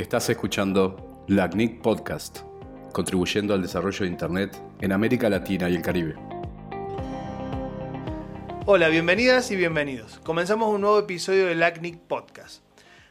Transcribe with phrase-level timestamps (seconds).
[0.00, 2.38] Estás escuchando LACNIC Podcast,
[2.90, 6.14] contribuyendo al desarrollo de Internet en América Latina y el Caribe.
[8.64, 10.18] Hola, bienvenidas y bienvenidos.
[10.24, 12.62] Comenzamos un nuevo episodio de LACNIC Podcast,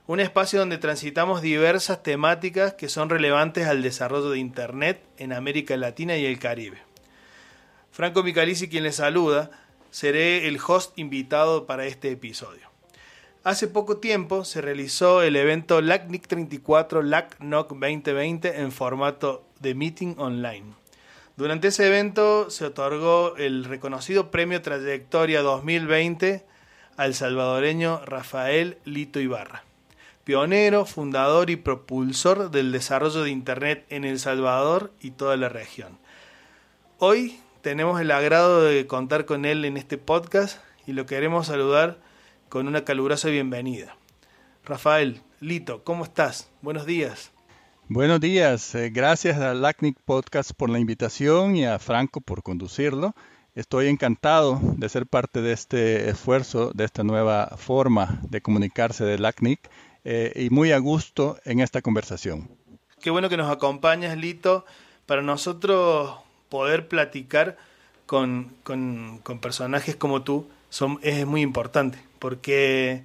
[0.07, 5.77] un espacio donde transitamos diversas temáticas que son relevantes al desarrollo de Internet en América
[5.77, 6.79] Latina y el Caribe.
[7.91, 9.51] Franco Micalici, quien les saluda,
[9.91, 12.68] seré el host invitado para este episodio.
[13.45, 20.15] Hace poco tiempo se realizó el evento LACNIC 34 LACNOC 2020 en formato de meeting
[20.17, 20.73] online.
[21.37, 26.43] Durante ese evento se otorgó el reconocido Premio Trayectoria 2020
[26.97, 29.63] al salvadoreño Rafael Lito Ibarra,
[30.25, 35.97] pionero, fundador y propulsor del desarrollo de Internet en El Salvador y toda la región.
[36.97, 42.08] Hoy tenemos el agrado de contar con él en este podcast y lo queremos saludar
[42.49, 43.95] con una calurosa bienvenida.
[44.65, 46.49] Rafael, Lito, ¿cómo estás?
[46.61, 47.31] Buenos días.
[47.87, 53.13] Buenos días, eh, gracias a LACNIC Podcast por la invitación y a Franco por conducirlo.
[53.55, 59.19] Estoy encantado de ser parte de este esfuerzo, de esta nueva forma de comunicarse de
[59.19, 59.59] LACNIC
[60.03, 62.49] eh, y muy a gusto en esta conversación.
[62.99, 64.65] Qué bueno que nos acompañas, Lito.
[65.05, 66.15] Para nosotros
[66.49, 67.57] poder platicar
[68.05, 73.03] con, con, con personajes como tú son, es muy importante porque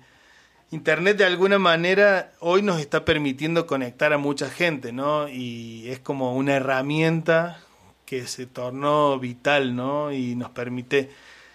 [0.70, 5.28] Internet de alguna manera hoy nos está permitiendo conectar a mucha gente, ¿no?
[5.28, 7.60] Y es como una herramienta
[8.06, 10.12] que se tornó vital, ¿no?
[10.12, 11.10] Y nos permite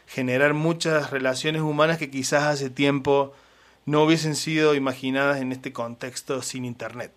[0.07, 3.33] generar muchas relaciones humanas que quizás hace tiempo
[3.85, 7.11] no hubiesen sido imaginadas en este contexto sin Internet.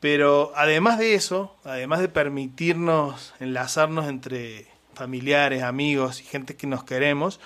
[0.00, 6.84] Pero además de eso, además de permitirnos enlazarnos entre familiares, amigos y gente que nos
[6.84, 7.38] queremos,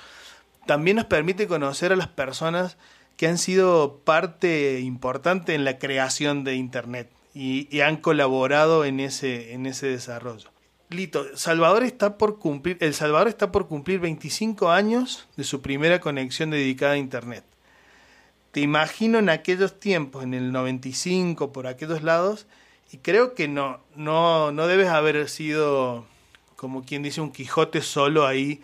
[0.66, 2.76] también nos permite conocer a las personas
[3.16, 9.52] que han sido parte importante en la creación de Internet y, han colaborado en ese,
[9.52, 10.50] en ese desarrollo.
[10.90, 16.00] Lito, Salvador está por cumplir, El Salvador está por cumplir 25 años de su primera
[16.00, 17.44] conexión dedicada a Internet.
[18.53, 22.47] Te imagino en aquellos tiempos, en el 95, por aquellos lados,
[22.92, 26.06] y creo que no, no, no debes haber sido,
[26.54, 28.62] como quien dice, un Quijote solo ahí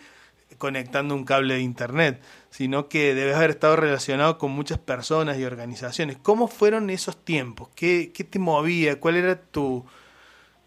[0.57, 5.43] conectando un cable de internet, sino que debes haber estado relacionado con muchas personas y
[5.43, 6.17] organizaciones.
[6.21, 7.69] ¿Cómo fueron esos tiempos?
[7.75, 8.99] ¿Qué, qué te movía?
[8.99, 9.85] ¿Cuál era tu,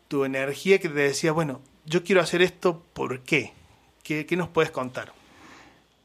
[0.09, 3.53] tu energía que te decía, bueno, yo quiero hacer esto, ¿por qué?
[4.03, 5.13] ¿Qué, qué nos puedes contar?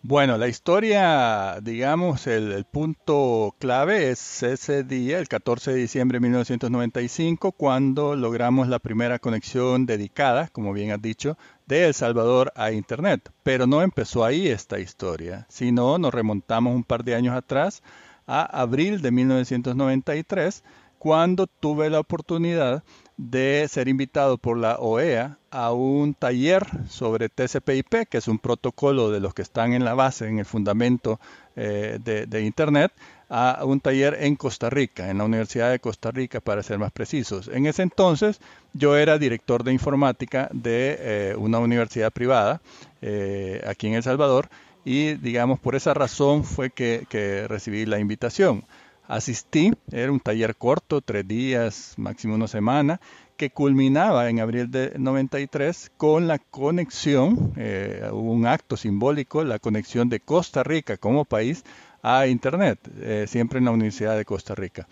[0.01, 6.21] Bueno, la historia, digamos, el, punto clave es ese día, el 14 de diciembre de
[6.21, 12.71] 1995, cuando logramos la primera conexión dedicada, como bien has dicho, de El Salvador a
[12.71, 13.29] Internet.
[13.43, 17.83] Pero no empezó ahí esta historia, sino nos remontamos un par de años atrás
[18.25, 20.63] a abril de 1993,
[20.97, 22.83] cuando tuve la oportunidad
[23.19, 29.11] de ser invitado por la OEA a un taller sobre TCP/IP, que es un protocolo
[29.11, 31.19] de los que están en la base, en el fundamento
[31.57, 32.93] eh, de, Internet,
[33.27, 36.93] a un taller en Costa Rica, en la Universidad de Costa Rica, para ser más
[36.93, 37.49] precisos.
[37.49, 38.39] En ese entonces
[38.71, 42.61] yo era director de informática de eh, una universidad privada
[43.01, 44.47] eh, aquí en El Salvador
[44.85, 48.63] y digamos por esa razón fue que recibí la invitación.
[49.09, 53.01] Asistí, era un taller corto, tres días, máximo una semana,
[53.37, 60.09] que culminaba en abril de 93 con la conexión, eh, un acto simbólico, la conexión
[60.09, 61.63] de Costa Rica como país
[62.03, 64.87] a Internet, eh, siempre en la Universidad de Costa Rica.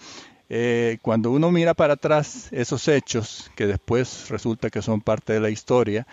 [0.50, 5.42] Eh, cuando uno mira para atrás esos hechos, que después resulta que son parte de
[5.42, 6.08] la historia,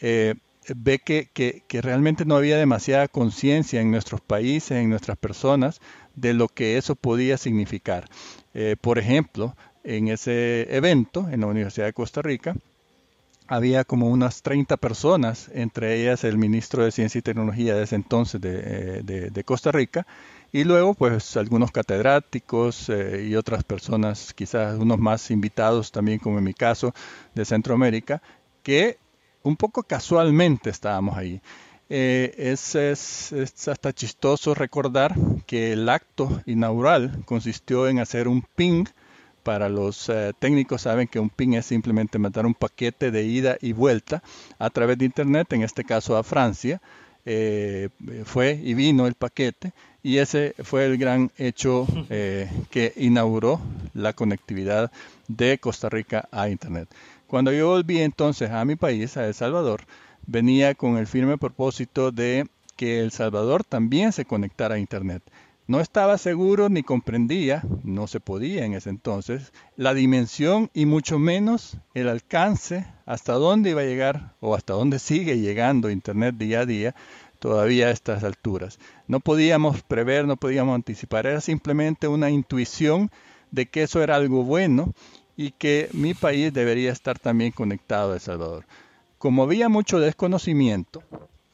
[0.00, 5.80] ve que, que, realmente no había demasiada conciencia en nuestros países, en nuestras personas,
[6.14, 8.06] de lo que eso podía significar.
[8.54, 12.54] Eh, por ejemplo, en ese evento en la Universidad de Costa Rica,
[13.50, 17.96] había como unas 30 personas, entre ellas el ministro de Ciencia y Tecnología de ese
[17.96, 20.06] entonces de, eh, Costa Rica,
[20.52, 26.38] y luego pues algunos catedráticos eh, y otras personas, quizás unos más invitados también, como
[26.38, 26.94] en mi caso,
[27.34, 28.22] de Centroamérica,
[28.62, 28.98] que
[29.42, 31.40] un poco casualmente estábamos ahí.
[31.92, 32.76] Eh, es,
[33.66, 35.12] hasta chistoso recordar
[35.44, 38.84] que el acto inaugural consistió en hacer un ping.
[39.42, 43.56] Para los eh, técnicos saben que un ping es simplemente mandar un paquete de ida
[43.60, 44.22] y vuelta
[44.58, 46.80] a través de Internet, en este caso a Francia.
[47.26, 47.88] Eh,
[48.24, 49.72] fue y vino el paquete
[50.02, 53.60] y ese fue el gran hecho que inauguró
[53.94, 54.92] la conectividad
[55.26, 56.88] de Costa Rica a Internet.
[57.26, 59.82] Cuando yo volví entonces a mi país, a El Salvador,
[60.30, 62.46] venía con el firme propósito de
[62.76, 65.24] que El Salvador también se conectara a Internet.
[65.66, 71.18] No estaba seguro ni comprendía, no se podía en ese entonces, la dimensión y mucho
[71.18, 76.60] menos el alcance, hasta dónde iba a llegar o hasta dónde sigue llegando Internet día
[76.60, 76.94] a día
[77.40, 78.78] todavía a estas alturas.
[79.08, 83.10] No podíamos prever, no podíamos anticipar, era simplemente una intuición
[83.50, 84.94] de que eso era algo bueno
[85.36, 88.64] y que mi país debería estar también conectado a El Salvador.
[89.20, 91.02] Como había mucho desconocimiento,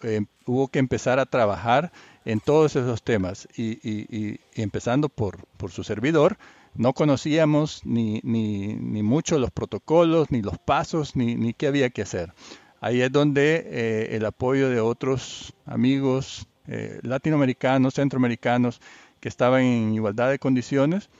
[0.00, 1.90] eh, hubo que empezar a trabajar
[2.24, 5.40] en todos esos temas y, empezando por,
[5.70, 6.38] su servidor,
[6.76, 12.34] no conocíamos ni, mucho los protocolos, ni los pasos, ni, ni qué había que hacer.
[12.80, 18.80] Ahí es donde eh, el apoyo de otros amigos eh, latinoamericanos, centroamericanos,
[19.18, 21.10] que estaban en igualdad de condiciones,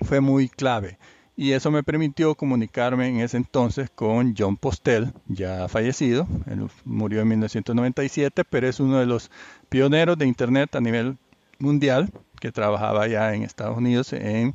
[0.00, 0.96] fue muy clave
[1.36, 7.20] y eso me permitió comunicarme en ese entonces con John Postel, ya fallecido, él murió
[7.20, 9.30] en 1997, pero es uno de los
[9.68, 11.18] pioneros de Internet a nivel
[11.58, 12.10] mundial,
[12.40, 14.54] que trabajaba ya en Estados Unidos, en,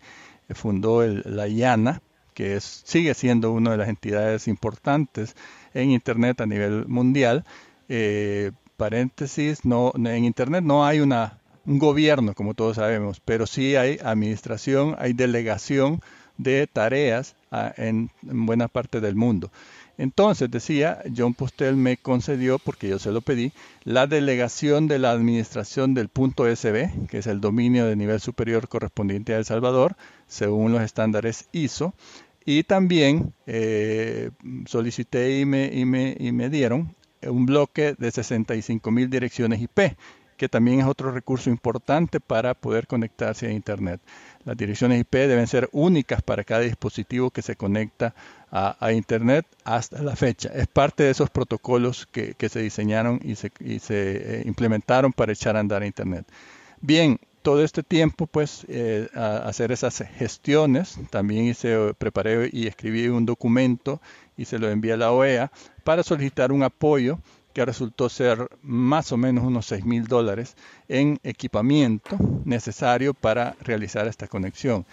[0.50, 2.01] fundó la IANA,
[2.33, 5.36] que sigue siendo una de las entidades importantes
[5.74, 7.45] en Internet a nivel mundial.
[7.89, 13.75] Eh, paréntesis, no, en Internet no hay una, un gobierno, como todos sabemos, pero sí
[13.75, 16.01] hay administración, hay delegación,
[16.38, 19.51] de tareas ah, en, buena parte del mundo.
[19.98, 23.51] Entonces, decía, John Postel me concedió, porque yo se lo pedí,
[23.83, 28.68] la delegación de la administración del punto SB, que es el dominio de nivel superior
[28.68, 29.95] correspondiente a El Salvador,
[30.28, 31.94] según los estándares ISO,
[32.45, 34.31] y también eh,
[34.66, 39.95] solicité y me, y, me, y me dieron un bloque de 65 mil direcciones IP,
[40.38, 44.01] que también es otro recurso importante para poder conectarse a Internet.
[44.46, 48.14] Las direcciones IP deben ser únicas para cada dispositivo que se conecta
[48.52, 50.50] a, Internet hasta la fecha.
[50.54, 55.62] Es parte de esos protocolos que, se diseñaron y se, eh, implementaron para echar a
[55.62, 56.26] andar a Internet.
[56.82, 63.26] Bien, todo este tiempo, pues, eh, hacer esas gestiones, también hice, preparé y escribí un
[63.26, 64.02] documento
[64.38, 65.52] y se lo envié a la OEA
[65.84, 67.20] para solicitar un apoyo
[67.53, 70.56] que resultó ser más o menos unos 6 mil dólares
[70.88, 74.86] en equipamiento necesario para realizar esta conexión.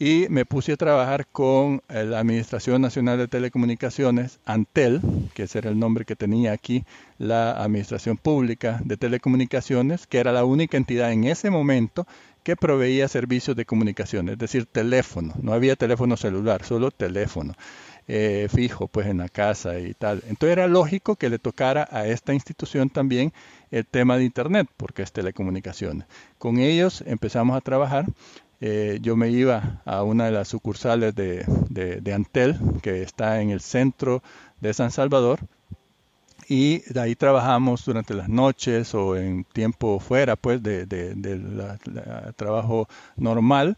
[0.00, 5.00] Y me puse a trabajar con eh, la Administración Nacional de Telecomunicaciones, Antel,
[5.34, 6.84] que ese era el nombre que tenía aquí
[7.18, 12.06] la Administración Pública de Telecomunicaciones, que era la única entidad en ese momento
[12.44, 15.34] que proveía servicios de comunicación, es decir, teléfono.
[15.42, 17.54] No había teléfono celular, solo teléfono.
[18.10, 20.22] Eh, fijo pues en la casa y tal.
[20.28, 23.34] Entonces era lógico que le tocara a esta institución también
[23.70, 26.06] el tema de Internet, porque es telecomunicaciones.
[26.38, 28.06] Con ellos empezamos a trabajar.
[28.62, 33.50] Eh, yo me iba a una de las sucursales de, de, Antel, que está en
[33.50, 34.22] el centro
[34.60, 35.40] de San Salvador,
[36.48, 40.86] y de ahí trabajamos durante las noches o en tiempo fuera pues de,
[42.36, 43.76] trabajo normal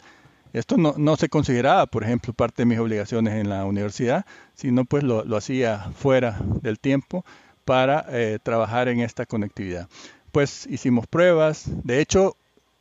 [0.52, 5.02] esto no, se consideraba, por ejemplo, parte de mis obligaciones en la universidad, sino pues
[5.04, 7.24] lo, hacía fuera del tiempo
[7.64, 9.88] para eh, trabajar en esta conectividad.
[10.32, 12.36] Pues hicimos pruebas, de hecho,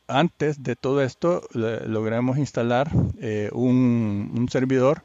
[0.08, 2.90] antes de todo esto logramos instalar
[3.20, 5.02] eh, un servidor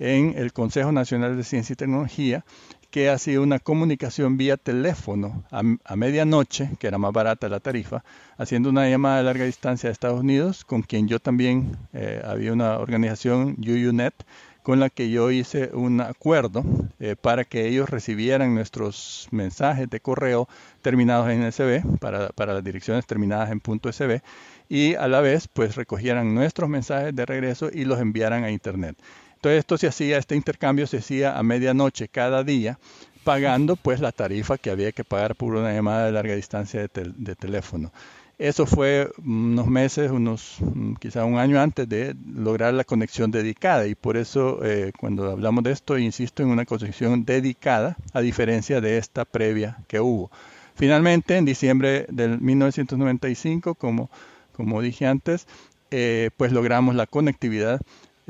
[0.00, 2.44] en el Consejo Nacional de Ciencia y Tecnología
[2.90, 8.04] que hacía una comunicación vía teléfono a, medianoche, que era más barata la tarifa,
[8.36, 12.52] haciendo una llamada de larga distancia a Estados Unidos, con quien yo también eh, había
[12.52, 14.14] una organización, UUNET,
[14.62, 16.64] con la que yo hice un acuerdo
[16.98, 20.48] eh, para que ellos recibieran nuestros mensajes de correo
[20.82, 24.20] terminados en SB, para, para las direcciones terminadas en punto .sb,
[24.68, 28.96] y a la vez pues recogieran nuestros mensajes de regreso y los enviaran a Internet.
[29.40, 32.78] Entonces esto se hacía, este intercambio se hacía a medianoche cada día,
[33.24, 37.36] pagando pues la tarifa que había que pagar por una llamada de larga distancia de,
[37.36, 37.90] teléfono.
[38.36, 43.86] Eso fue unos meses, unos mm, quizá un año antes de lograr la conexión dedicada
[43.86, 48.82] y por eso eh, cuando hablamos de esto insisto en una conexión dedicada a diferencia
[48.82, 50.30] de esta previa que hubo.
[50.74, 54.10] Finalmente en diciembre del 1995, como,
[54.54, 55.46] como dije antes,
[55.90, 57.80] eh, pues logramos la conectividad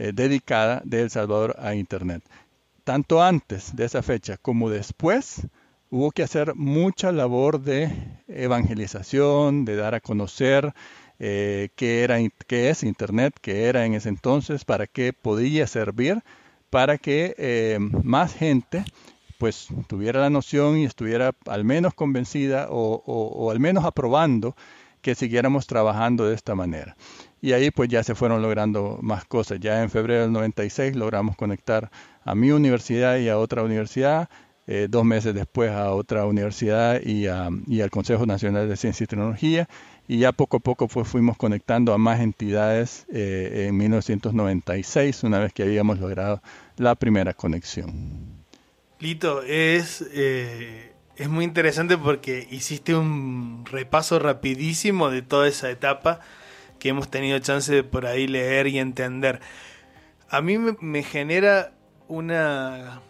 [0.01, 2.23] eh, dedicada de El Salvador a Internet.
[2.85, 5.47] Tanto antes de esa fecha como después,
[5.91, 7.93] hubo que hacer mucha labor de
[8.27, 10.73] evangelización, de dar a conocer
[11.19, 12.17] eh, qué, era,
[12.47, 16.23] qué es Internet, qué era en ese entonces, para qué podía servir,
[16.71, 18.87] para que eh, más gente
[19.37, 24.57] pues tuviera la noción y estuviera al menos convencida o al menos aprobando
[25.03, 26.97] que siguiéramos trabajando de esta manera
[27.41, 29.59] y ahí pues ya se fueron logrando más cosas.
[29.61, 31.91] Ya en febrero del 96 logramos conectar
[32.25, 34.29] a mi universidad y a otra universidad,
[34.67, 37.27] eh, dos meses después a otra universidad y,
[37.67, 39.69] y, al Consejo Nacional de Ciencia y Tecnología,
[40.07, 45.39] y ya poco a poco pues, fuimos conectando a más entidades eh, en 1996, una
[45.39, 46.43] vez que habíamos logrado
[46.77, 48.45] la primera conexión.
[48.99, 56.21] Lito, es, eh, es muy interesante porque hiciste un repaso rapidísimo de toda esa etapa
[56.81, 59.41] que hemos tenido chance de por ahí leer y entender.
[60.29, 61.73] A mí me genera
[62.09, 63.03] una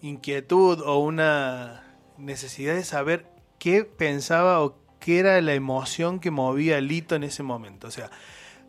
[0.00, 1.84] inquietud o una
[2.16, 3.26] necesidad de saber
[3.58, 7.88] qué pensaba o qué era la emoción que movía a Lito en ese momento.
[7.88, 8.10] O sea,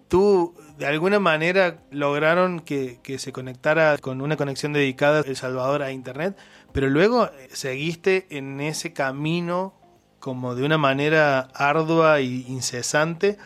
[0.08, 5.92] tú de alguna manera lograron que, se conectara con una conexión dedicada El Salvador a
[5.92, 6.38] Internet,
[6.74, 9.74] pero luego seguiste en ese camino
[10.20, 13.38] como de una manera ardua e incesante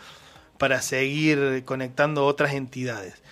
[0.58, 3.22] para seguir conectando otras entidades.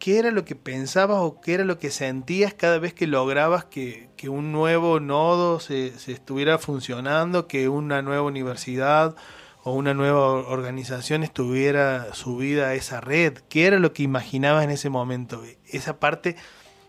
[0.00, 3.66] ¿qué era lo que pensabas o qué era lo que sentías cada vez que lograbas
[3.66, 9.14] que, un nuevo nodo se, estuviera funcionando, que una nueva universidad
[9.62, 13.34] o una nueva organización estuviera subida a esa red?
[13.50, 15.42] ¿Qué era lo que imaginabas en ese momento?
[15.66, 16.34] Esa parte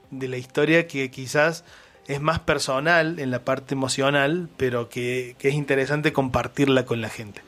[0.09, 1.65] de la historia que quizás
[2.07, 7.41] es más personal en la parte emocional, pero que, es interesante compartirla con la gente.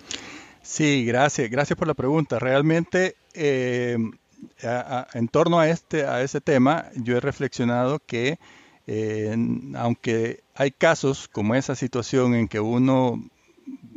[0.73, 2.39] Sí, gracias, gracias por la pregunta.
[2.39, 3.95] Realmente eh,
[5.13, 8.39] en torno a este a ese tema, yo he reflexionado que
[8.87, 9.35] eh,
[9.75, 13.23] aunque hay casos como esa situación en que uno,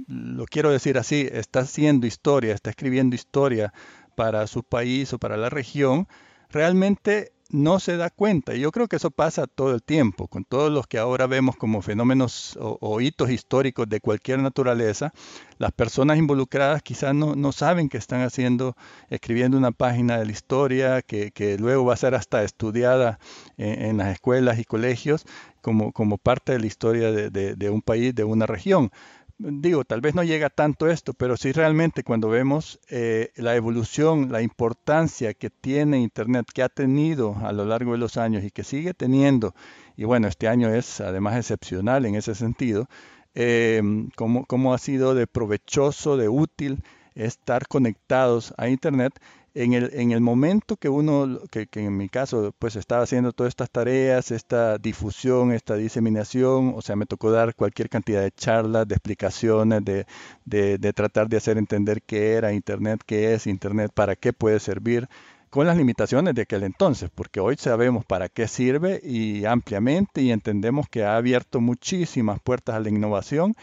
[0.07, 3.73] lo quiero decir así, está haciendo historia, está escribiendo historia
[4.15, 6.07] para su país o para la región,
[6.51, 8.55] realmente no se da cuenta.
[8.55, 11.57] Y yo creo que eso pasa todo el tiempo, con todos los que ahora vemos
[11.57, 15.13] como fenómenos o, hitos históricos de cualquier naturaleza.
[15.59, 18.77] Las personas involucradas quizás no, saben que están haciendo,
[19.11, 23.19] escribiendo una página de la historia que, luego va a ser hasta estudiada
[23.57, 25.25] en, las escuelas y colegios
[25.63, 28.91] como, como parte de la historia de un país, de una región
[29.39, 34.33] digo, tal vez no llega tanto esto, pero sí realmente cuando vemos eh, la evolución,
[34.33, 38.51] la importancia que tiene Internet, que ha tenido a lo largo de los años y
[38.51, 39.55] que sigue teniendo,
[39.97, 42.89] y bueno, este año es además excepcional en ese sentido,
[43.35, 43.83] eh,
[44.17, 46.83] cómo ha sido de provechoso, de útil
[47.15, 49.19] estar conectados a Internet
[49.57, 53.53] en el, en el momento que uno, que, en mi caso, pues estaba haciendo todas
[53.53, 58.87] estas tareas, esta difusión, esta diseminación, o sea, me tocó dar cualquier cantidad de charlas,
[58.87, 60.07] de explicaciones, de,
[60.45, 65.09] de, tratar de hacer entender qué era Internet, qué es Internet, para qué puede servir,
[65.49, 70.33] con las limitaciones de aquel entonces, porque hoy sabemos para qué sirve y ampliamente y
[70.33, 73.55] entendemos que ha abierto muchísimas puertas a la innovación,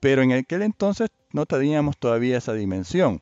[0.00, 3.20] pero en aquel entonces no teníamos todavía esa dimensión.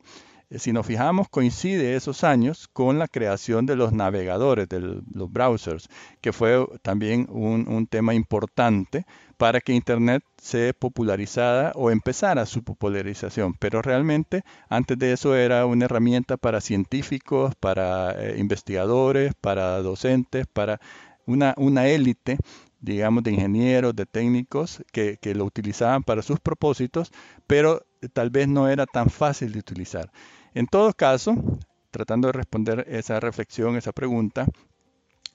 [0.49, 5.31] Eh, si nos fijamos, coincide esos años con la creación de los navegadores, de los
[5.31, 5.87] browsers,
[6.21, 9.05] que fue también un, tema importante
[9.37, 13.53] para que Internet se popularizara o empezara su popularización.
[13.59, 20.47] Pero realmente antes de eso era una herramienta para científicos, para eh, investigadores, para docentes,
[20.47, 20.79] para
[21.25, 22.37] una, élite
[22.81, 27.11] digamos, de ingenieros, de técnicos que, que, lo utilizaban para sus propósitos,
[27.47, 27.83] pero
[28.13, 30.11] tal vez no era tan fácil de utilizar.
[30.55, 31.35] En todo caso,
[31.91, 34.47] tratando de responder esa reflexión, esa pregunta,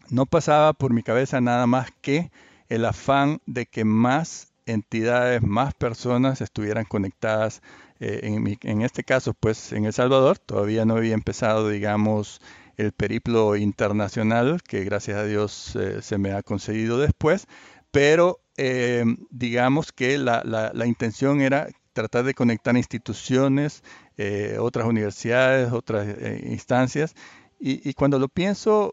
[0.09, 2.33] no pasaba por mi cabeza nada más que
[2.69, 7.61] el afán de que más entidades, más personas estuvieran conectadas.
[8.00, 8.21] Eh,
[8.62, 12.41] en, este caso, pues en El Salvador todavía no había empezado, digamos,
[12.79, 17.47] el periplo internacional, que gracias a Dios eh, se me ha conseguido después,
[17.91, 23.83] pero eh, digamos que la, intención era tratar de conectar instituciones,
[24.23, 27.15] eh, otras universidades, otras eh, instancias.
[27.59, 28.93] Y, cuando lo pienso,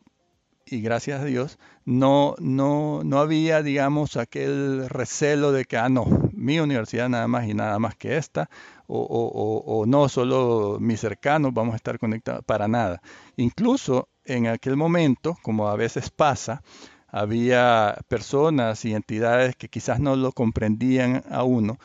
[0.66, 6.06] y gracias a Dios, no, no, no había, digamos, aquel recelo de que, ah, no,
[6.32, 8.50] mi universidad nada más y nada más que esta,
[8.88, 13.02] o, o, o no, solo mis cercanos vamos a estar conectados, para nada.
[13.36, 16.62] Incluso en aquel momento, como a veces pasa,
[17.10, 21.80] había personas y entidades que quizás no lo comprendían a uno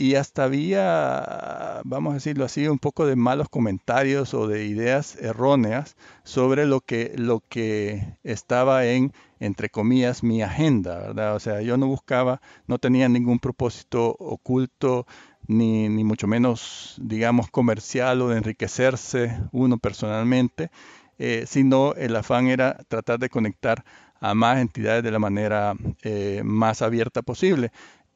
[0.00, 5.16] y hasta había, vamos a decirlo así, un poco de malos comentarios o de ideas
[5.16, 11.36] erróneas sobre lo que, lo que estaba en, entre comillas, mi agenda, ¿verdad?
[11.36, 15.06] O sea, yo no buscaba, no tenía ningún propósito oculto,
[15.46, 20.70] ni, ni mucho menos, digamos, comercial o de enriquecerse uno personalmente,
[21.18, 23.84] eh, sino el afán era tratar de conectar
[24.20, 27.70] a más entidades de la manera eh, más abierta posible.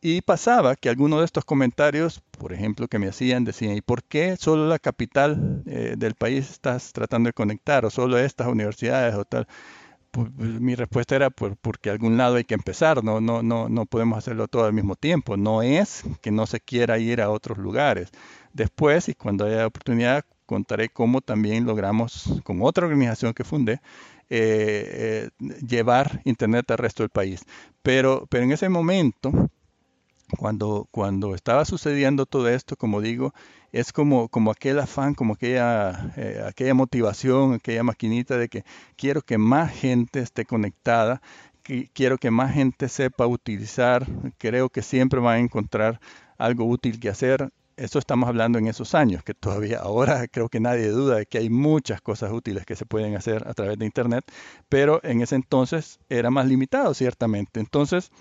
[0.06, 4.04] Y pasaba que algunos de estos comentarios, por ejemplo, que me hacían, decían, ¿y por
[4.04, 9.14] qué solo la capital eh, del país estás tratando de conectar o solo estas universidades
[9.14, 9.48] o tal?
[10.10, 13.70] Pues, pues, mi respuesta era por, porque algún lado hay que empezar, no, no, no,
[13.70, 15.38] no podemos hacerlo todo al mismo tiempo.
[15.38, 18.10] No es que no se quiera ir a otros lugares.
[18.52, 23.80] Después, y cuando haya oportunidad, contaré cómo también logramos, con otra organización que fundé,
[24.28, 27.42] eh, eh, llevar Internet al resto del país.
[27.82, 29.32] Pero, pero en ese momento,
[30.38, 33.34] cuando, cuando estaba sucediendo todo esto, como digo,
[33.72, 38.64] es como, como aquel afán, como aquella, eh, aquella motivación, aquella maquinita de que
[38.96, 41.20] quiero que más gente esté conectada,
[41.62, 44.06] que quiero que más gente sepa utilizar,
[44.38, 46.00] creo que siempre van a encontrar
[46.38, 47.50] algo útil que hacer.
[47.76, 51.38] Eso estamos hablando en esos años, que todavía ahora creo que nadie duda de que
[51.38, 54.24] hay muchas cosas útiles que se pueden hacer a través de Internet,
[54.68, 57.58] pero en ese entonces era más limitado, ciertamente.
[57.60, 58.12] Entonces,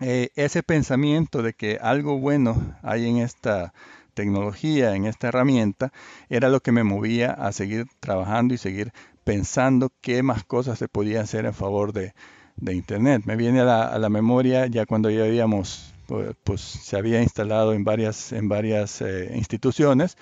[0.00, 3.72] eh, ese pensamiento de que algo bueno hay en esta
[4.14, 5.92] tecnología, en esta herramienta,
[6.28, 8.92] era lo que me movía a seguir trabajando y seguir
[9.24, 12.12] pensando qué más cosas se podían hacer en favor de,
[12.62, 13.22] Internet.
[13.24, 17.84] Me viene a la, memoria ya cuando ya habíamos, pues, pues, se había instalado en
[17.84, 20.18] varias, en varias eh, instituciones.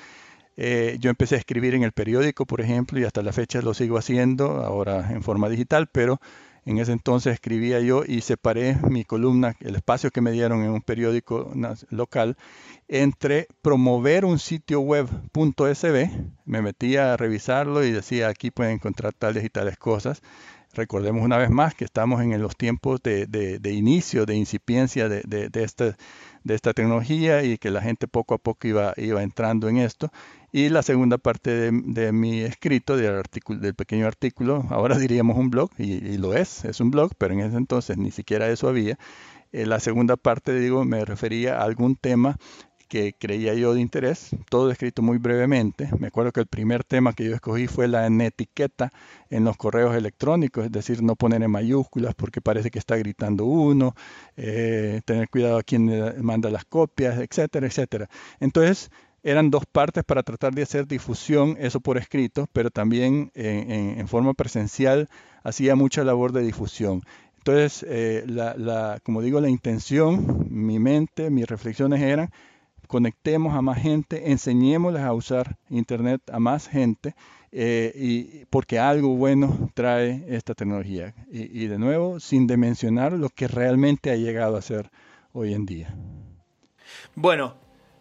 [0.56, 3.75] Eh, yo empecé a escribir en el periódico, por ejemplo, y hasta la fecha lo
[3.75, 6.20] sigo haciendo, ahora en forma digital, pero
[6.68, 10.70] en ese entonces escribía yo y separé mi columna, el espacio que me dieron en
[10.70, 11.50] un periódico
[11.88, 12.37] local,
[12.88, 16.10] entre promover un sitio web .sb,
[16.44, 20.20] me metía a revisarlo y decía aquí pueden encontrar tales y tales cosas.
[20.75, 25.64] Recordemos una vez más que estamos en los tiempos de, inicio, de incipiencia de, de,
[25.64, 25.96] esta,
[26.49, 30.11] de esta tecnología y que la gente poco a poco iba, iba entrando en esto.
[30.50, 35.50] Y la segunda parte de, mi escrito, del, artículo, del pequeño artículo, ahora diríamos un
[35.50, 38.99] blog, y, lo es, es un blog, pero en ese entonces ni siquiera eso había.
[39.52, 42.38] Eh, la segunda parte, digo, me refería a algún tema
[42.88, 45.88] que creía yo de interés, todo escrito muy brevemente.
[45.99, 48.90] Me acuerdo que el primer tema que yo escogí fue la etiqueta
[49.30, 53.45] en los correos electrónicos, es decir, no poner en mayúsculas porque parece que está gritando
[53.45, 53.95] uno,
[54.37, 58.09] eh, tener cuidado a quien manda las copias, etcétera, etcétera.
[58.40, 58.90] Entonces,
[59.23, 64.35] eran dos partes para tratar de hacer difusión, eso por escrito, pero también en, forma
[64.35, 65.09] presencial
[65.42, 67.02] hacía mucha labor de difusión.
[67.38, 72.31] Entonces, eh, la, como digo, la intención, mi mente, mis reflexiones eran,
[72.88, 77.14] conectemos a más gente, enseñémosles a usar Internet a más gente,
[77.53, 81.14] eh, y, porque algo bueno trae esta tecnología.
[81.31, 84.90] Y, y de nuevo, sin dimensionar lo que realmente ha llegado a ser
[85.33, 85.94] hoy en día.
[87.14, 87.55] Bueno,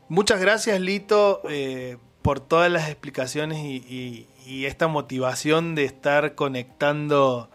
[0.09, 4.25] Muchas gracias, Lito, eh, por todas las explicaciones y,
[4.65, 7.49] esta motivación de estar conectando,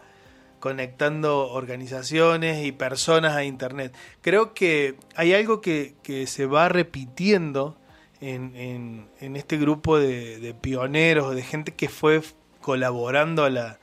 [0.63, 3.93] conectando organizaciones y personas a Internet.
[4.21, 5.93] Creo que hay algo que,
[6.25, 7.75] se va repitiendo
[8.21, 12.21] en, este grupo de, pioneros, de gente que fue
[12.61, 13.77] colaborando a la,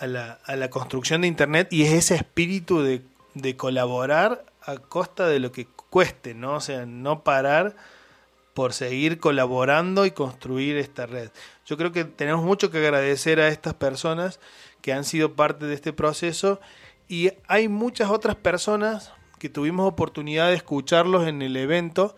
[0.00, 3.00] a la, construcción de Internet y es ese espíritu de,
[3.32, 6.56] de colaborar a costa de lo que cueste, ¿no?
[6.56, 7.74] O sea, no parar
[8.52, 11.30] por seguir colaborando y construir esta red.
[11.64, 14.40] Yo creo que tenemos mucho que agradecer a estas personas
[14.82, 16.60] que han sido parte de este proceso
[17.08, 22.14] y hay muchas otras personas que tuvimos oportunidad de escucharlos en el evento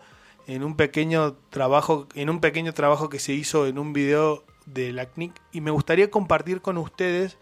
[0.47, 4.91] en un pequeño trabajo en un pequeño trabajo que se hizo en un video de
[4.91, 7.37] la CNIC y me gustaría compartir con ustedes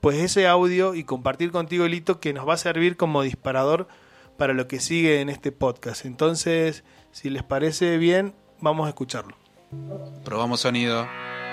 [0.00, 3.88] pues ese audio y compartir contigo Lito que nos va a servir como disparador
[4.36, 6.04] para lo que sigue en este podcast.
[6.06, 9.36] Entonces, si les parece bien, vamos a escucharlo.
[10.24, 11.06] Probamos sonido.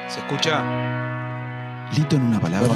[0.08, 1.35] ¿Se escucha?
[1.94, 2.74] Lito en una palabra.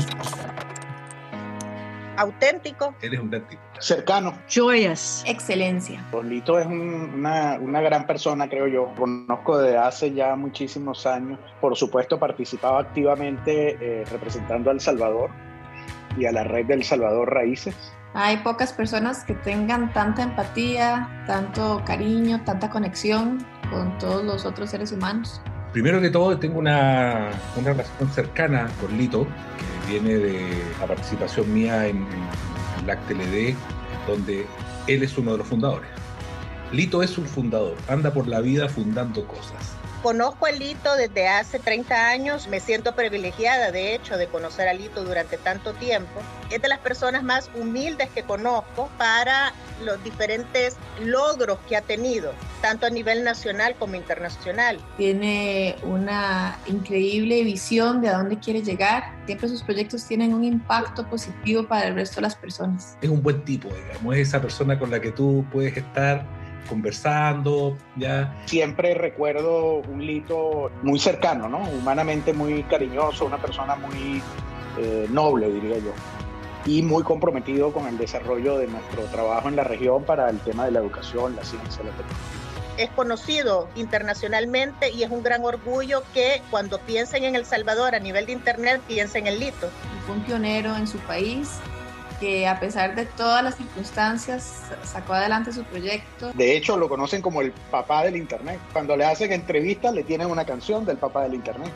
[2.18, 2.94] Auténtico.
[3.02, 3.62] Eres auténtico.
[3.80, 4.34] Cercano.
[4.50, 5.24] Joyas.
[5.26, 6.06] Excelencia.
[6.24, 8.94] Lito es una, una, gran persona, creo yo.
[8.98, 11.40] Conozco desde hace ya muchísimos años.
[11.62, 15.30] Por supuesto, participaba activamente eh, representando a El Salvador
[16.18, 21.84] y a la red del Salvador Raíces hay pocas personas que tengan tanta empatía, tanto
[21.86, 25.42] cariño, tanta conexión con todos los otros seres humanos.
[25.72, 29.28] Primero que todo, tengo una, una relación cercana con Lito,
[29.58, 32.08] que viene de la participación mía en,
[32.80, 33.56] en LACTLD,
[34.08, 34.48] donde
[34.88, 35.90] él es uno de los fundadores.
[36.72, 39.79] Lito es un fundador, anda por la vida fundando cosas.
[40.02, 44.74] Conozco a Lito desde hace 30 años, me siento privilegiada de hecho de conocer a
[44.74, 46.22] Lito durante tanto tiempo.
[46.50, 49.52] Es de las personas más humildes que conozco para
[49.84, 52.32] los diferentes logros que ha tenido,
[52.62, 54.80] tanto a nivel nacional como internacional.
[54.96, 59.04] Tiene una increíble visión de a dónde quiere llegar.
[59.26, 62.98] Siempre sus proyectos tienen un impacto positivo para el resto de las personas.
[63.02, 66.39] Es un buen tipo, digamos, es esa persona con la que tú puedes estar
[66.70, 68.34] conversando, ya.
[68.46, 71.60] Siempre recuerdo un Lito muy cercano, ¿no?
[71.60, 74.22] Humanamente muy cariñoso, una persona muy
[74.78, 75.94] eh, noble, diría yo,
[76.66, 80.66] y muy comprometido con el desarrollo de nuestro trabajo en la región para el tema
[80.66, 82.40] de la educación, la ciencia, la tecnología.
[82.78, 88.00] es conocido internacionalmente y es un gran orgullo que cuando piensen en El Salvador a
[88.00, 89.70] nivel de Internet piensen en Lito.
[90.06, 91.60] Fue un pionero en su país
[92.20, 96.32] que a pesar de todas las circunstancias sacó adelante su proyecto.
[96.34, 98.60] De hecho, lo conocen como el papá del Internet.
[98.74, 101.72] Cuando le hacen entrevistas, le tienen una canción del papá del Internet.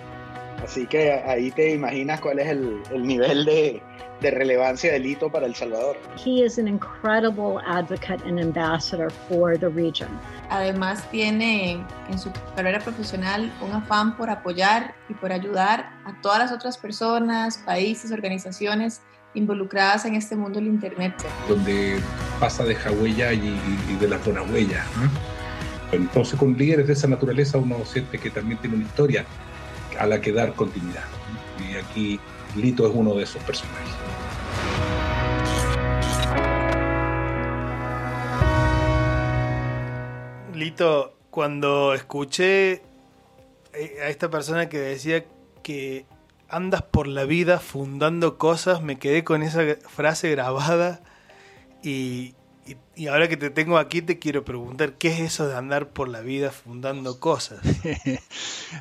[0.64, 3.82] Así que ahí te imaginas cuál es el, el nivel de,
[4.22, 5.98] de relevancia del hito para El Salvador.
[6.16, 10.08] He is an incredible advocate and ambassador for the region.
[10.50, 16.40] Además tiene en su carrera profesional un afán por apoyar y por ayudar a todas
[16.40, 19.02] las otras personas, países, organizaciones
[19.34, 21.14] involucradas en este mundo del Internet.
[21.48, 22.00] Donde
[22.40, 24.86] pasa de huella y, y, de las buenas huellas.
[25.92, 29.26] Entonces con líderes de esa naturaleza uno siente que también tiene una historia
[30.00, 31.04] a la que dar continuidad.
[31.60, 32.20] Y aquí
[32.56, 33.94] Lito es uno de esos personajes.
[40.54, 42.74] Lito, cuando escuché
[43.74, 45.26] eh, a esta persona que decía
[45.64, 46.06] que
[46.54, 51.02] andas por la vida fundando cosas, me quedé con esa frase grabada
[51.82, 52.36] y,
[52.96, 56.08] y, ahora que te tengo aquí te quiero preguntar, ¿qué es eso de andar por
[56.08, 57.60] la vida fundando cosas?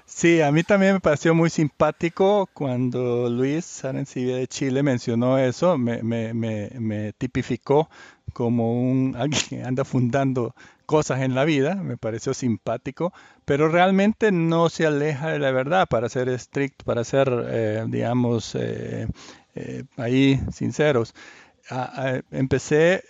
[0.06, 5.76] Sí, a mí también me pareció muy simpático cuando Luis Arencibia de Chile mencionó eso,
[5.76, 7.90] me, me, me, me tipificó
[8.32, 10.54] como un alguien que anda fundando
[10.92, 13.14] cosas en la vida, me pareció simpático,
[13.46, 18.54] pero realmente no se aleja de la verdad, para ser estricto, para ser, eh, digamos,
[18.54, 19.08] eh,
[19.54, 21.14] eh, ahí sinceros.
[22.30, 23.04] empecé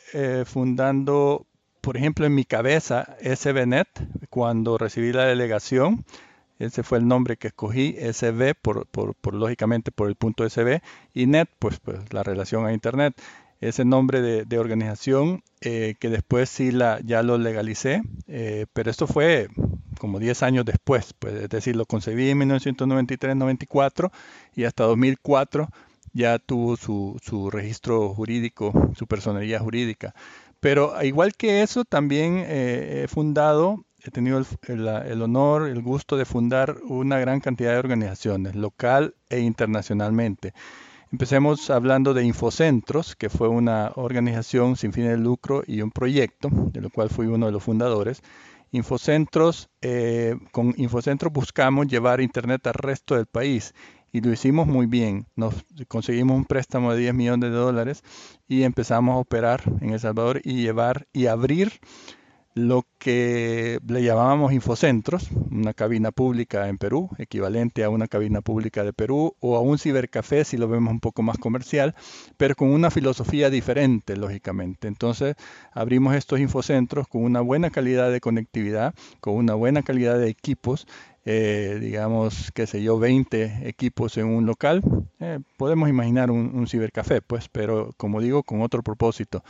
[0.46, 1.44] fundando,
[1.80, 3.88] por ejemplo, en mi cabeza SBNet,
[4.30, 6.04] cuando recibí la delegación,
[6.60, 10.80] ese fue el nombre que escogí, SB, por, por, por, lógicamente por el punto SB,
[11.14, 13.20] y NET, pues, pues la relación a Internet
[13.62, 19.06] ese nombre de, organización eh, que después sí la, ya lo legalicé, eh, pero esto
[19.06, 19.48] fue
[20.00, 24.10] como 10 años después, pues, es decir, lo concebí en 1993-94
[24.56, 25.68] y hasta 2004
[26.12, 30.12] ya tuvo su, registro jurídico, su personalidad jurídica.
[30.58, 36.16] Pero igual que eso, también eh, he fundado, he tenido el, el, honor, el gusto
[36.16, 40.52] de fundar una gran cantidad de organizaciones, local e internacionalmente.
[41.12, 46.48] Empecemos hablando de Infocentros, que fue una organización sin fin de lucro y un proyecto,
[46.50, 48.22] de lo cual fui uno de los fundadores.
[48.70, 53.74] Infocentros, eh, con Infocentros buscamos llevar Internet al resto del país
[54.10, 55.26] y lo hicimos muy bien.
[55.36, 55.54] Nos
[55.86, 58.02] conseguimos un préstamo de 10 millones de dólares
[58.48, 61.72] y empezamos a operar en El Salvador y llevar y abrir
[62.54, 68.84] lo que le llamábamos infocentros, una cabina pública en Perú, equivalente a una cabina pública
[68.84, 71.94] de Perú, o a un cibercafé si lo vemos un poco más comercial,
[72.36, 74.88] pero con una filosofía diferente, lógicamente.
[74.88, 75.34] Entonces,
[75.72, 80.86] abrimos estos infocentros con una buena calidad de conectividad, con una buena calidad de equipos,
[81.24, 84.82] eh, digamos, qué sé yo, 20 equipos en un local,
[85.20, 89.42] eh, podemos imaginar un, cibercafé, pues, pero como digo, con otro propósito.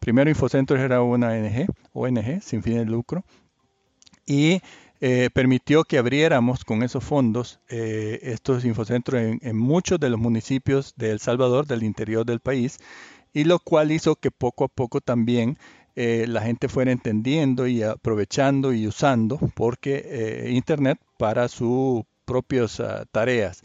[0.00, 3.24] Primero, Infocentros era una ONG, ONG sin fin de lucro,
[4.26, 4.60] y
[5.00, 10.94] eh, permitió que abriéramos con esos fondos estos infocentros en, en, muchos de los municipios
[10.96, 12.78] de El Salvador, del interior del país,
[13.32, 15.56] y lo cual hizo que poco a poco también
[15.96, 22.80] eh, la gente fuera entendiendo y aprovechando y usando porque eh, Internet para sus propias
[22.80, 23.60] ah, tareas.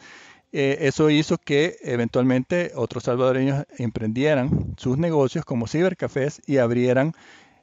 [0.52, 7.14] Eh, eso hizo que eventualmente otros salvadoreños emprendieran sus negocios como cibercafés y abrieran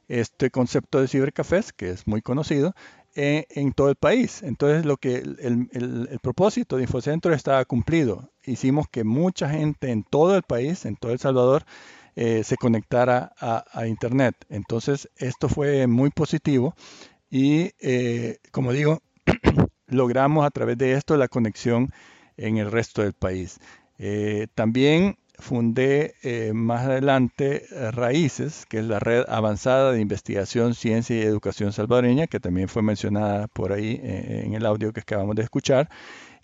[0.07, 2.73] este concepto de cibercafés, que es muy conocido,
[3.13, 4.41] en, todo el país.
[4.41, 8.31] Entonces, lo que el, propósito de Infocentro estaba cumplido.
[8.43, 11.65] Hicimos que mucha gente en todo el país, en todo El Salvador,
[12.15, 14.35] eh, se conectara a, Internet.
[14.49, 16.73] Entonces, esto fue muy positivo
[17.29, 19.03] y, eh, como digo,
[19.93, 21.91] logramos a través de esto la conexión
[22.37, 23.59] en el resto del país.
[23.99, 26.13] Eh, también fundé
[26.53, 32.39] más adelante Raíces, que es la red avanzada de investigación, ciencia y educación salvadoreña, que
[32.39, 35.89] también fue mencionada por ahí en el audio que acabamos de escuchar,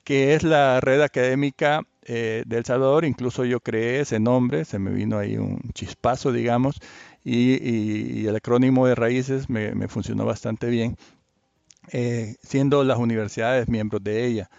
[0.04, 4.80] que es la red académica eh, de El Salvador, incluso yo creé ese nombre, se
[4.80, 6.80] me vino ahí un chispazo, digamos,
[7.24, 10.98] y, el acrónimo de raíces me, funcionó bastante bien,
[11.92, 14.50] eh, siendo las universidades miembros de ella.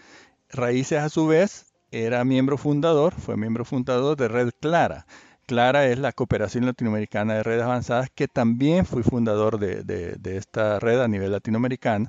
[0.51, 5.07] Raíces, a su vez, era miembro fundador, fue miembro fundador de Red Clara,
[5.51, 11.01] Clara es la Cooperación Latinoamericana de Redes Avanzadas, que también fui fundador de, esta red
[11.01, 12.09] a nivel latinoamericano,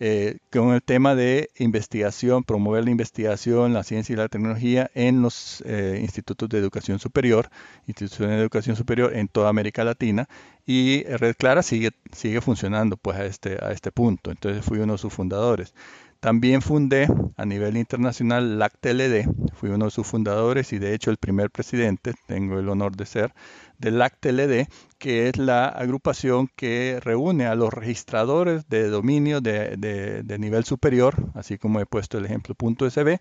[0.00, 5.22] eh, con el tema de investigación, promover la investigación, la ciencia y la tecnología en
[5.22, 7.50] los eh, institutos de educación superior,
[7.86, 10.28] instituciones de educación superior en toda América Latina.
[10.64, 14.30] Y Red Clara sigue, sigue funcionando pues a este, a este punto.
[14.30, 15.74] Entonces fui uno de sus fundadores.
[16.22, 21.16] También fundé a nivel internacional LACTLD, fui uno de sus fundadores y de hecho el
[21.16, 23.34] primer presidente, tengo el honor de ser,
[23.78, 30.62] de LACTLD, que es la agrupación que reúne a los registradores de dominio de, nivel
[30.62, 33.18] superior, así como he puesto el ejemplo .sb,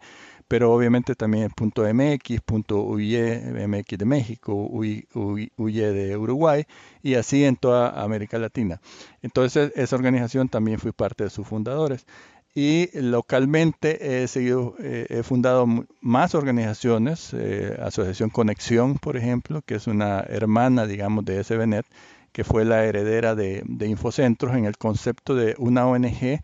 [0.52, 6.66] pero obviamente también .mx, .uye, MX de México, UIE de Uruguay
[7.02, 8.82] y así en toda América Latina.
[9.22, 12.06] Entonces esa organización también fui parte de sus fundadores
[12.54, 15.66] y localmente he seguido, eh, he fundado
[16.02, 21.86] más organizaciones, eh, Asociación Conexión, por ejemplo, que es una hermana, digamos, de SBNet,
[22.34, 26.42] que fue la heredera de, de Infocentros en el concepto de una ONG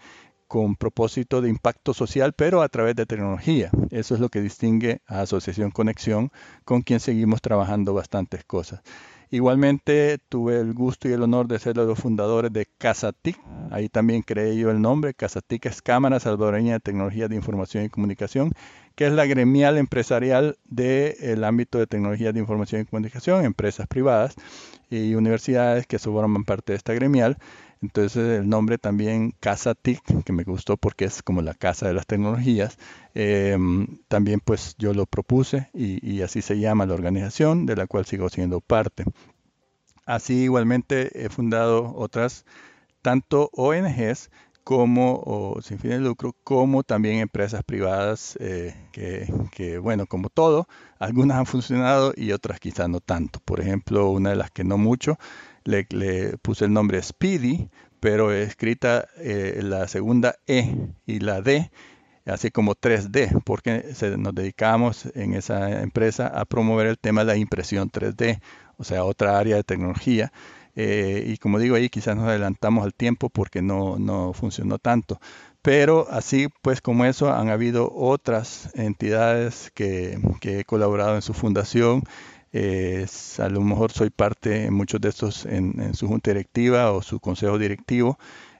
[0.47, 3.69] con propósito de impacto social, pero a través de tecnología.
[3.91, 6.31] Eso es lo que distingue a Asociación Conexión,
[6.63, 8.81] con quien seguimos trabajando bastantes cosas.
[9.29, 13.37] Igualmente tuve el gusto y el honor de ser los fundadores de Casatic.
[13.71, 15.13] Ahí también creé yo el nombre.
[15.13, 18.53] Casatic es Cámara Salvadoreña de Tecnología de Información y Comunicación,
[18.95, 24.35] que es la gremial empresarial del ámbito de tecnología de información y comunicación, empresas privadas
[24.89, 27.37] y universidades que forman parte de esta gremial.
[27.81, 31.93] Entonces el nombre también Casa TIC, que me gustó porque es como la casa de
[31.93, 32.77] las tecnologías,
[33.13, 38.05] em, también pues yo lo propuse y, así se llama la organización de la cual
[38.05, 39.05] sigo siendo parte.
[40.05, 42.45] Así igualmente he fundado otras,
[43.01, 44.31] tanto ONGs
[44.63, 50.67] como sin fin de lucro, como también empresas privadas eh, que, que, bueno, como todo,
[50.99, 53.39] algunas han funcionado y otras quizás no tanto.
[53.45, 55.17] Por ejemplo, una de las que no mucho
[55.67, 60.75] le, puse el nombre Speedy, pero escrita eh, la segunda E
[61.05, 61.69] y la D,
[62.25, 63.83] así como 3D, porque
[64.17, 68.39] nos dedicamos en esa empresa a promover el tema de la impresión 3D,
[68.77, 70.31] o sea, otra área de tecnología.
[70.75, 75.19] Eh, y como digo ahí, quizás nos adelantamos al tiempo porque no, no funcionó tanto.
[75.63, 81.33] Pero así pues como eso, han habido otras entidades que, que he colaborado en su
[81.33, 82.03] fundación
[82.53, 87.19] a lo mejor soy parte en muchos de estos en, su junta directiva o su
[87.19, 88.17] consejo directivo.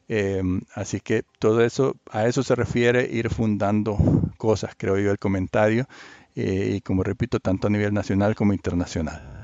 [0.10, 3.98] Em, así que todo eso, a eso se refiere ir fundando
[4.38, 5.88] cosas, creo yo, el comentario.
[6.36, 9.38] Eh, y como repito, tanto a nivel nacional como internacional.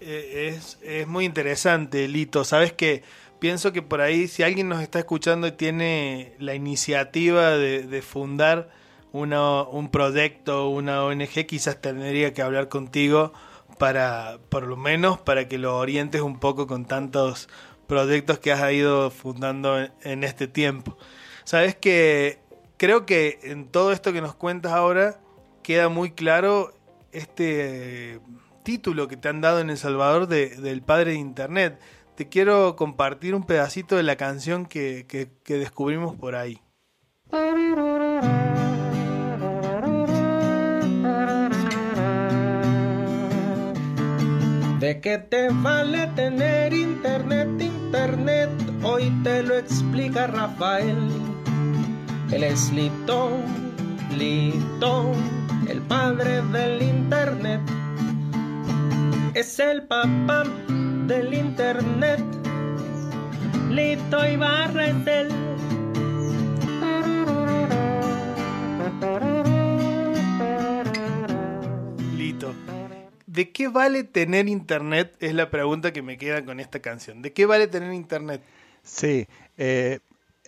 [0.00, 2.44] Eh, es, muy interesante, Lito.
[2.44, 3.02] Sabes que
[3.38, 8.70] pienso que por ahí, si alguien nos está escuchando y tiene la iniciativa de, fundar
[9.12, 13.32] un proyecto, una ONG, quizás tendría que hablar contigo
[13.80, 17.48] para, por lo menos, para que lo orientes un poco con tantos
[17.86, 20.98] proyectos que has ido fundando en, este tiempo.
[21.44, 22.40] Sabes que
[22.76, 25.18] creo que en todo esto que nos cuentas ahora
[25.62, 26.74] queda muy claro
[27.12, 28.20] este
[28.64, 31.80] título que te han dado en El Salvador de, del padre de Internet.
[32.16, 36.60] Te quiero compartir un pedacito de la canción que, que descubrimos por ahí.
[44.80, 48.48] ¿De qué te vale tener internet, internet?
[48.82, 50.96] Hoy te lo explica Rafael.
[52.32, 53.30] Él es Lito,
[54.16, 55.12] Lito,
[55.68, 57.60] el padre del internet.
[59.34, 60.44] Es el papá
[61.06, 62.24] del internet.
[63.68, 65.40] Lito Ibarra es él.
[73.30, 75.14] ¿De qué vale tener internet?
[75.20, 77.22] Es la pregunta que me queda con esta canción.
[77.22, 78.42] ¿De qué vale tener internet?
[78.82, 80.00] Sí, eh,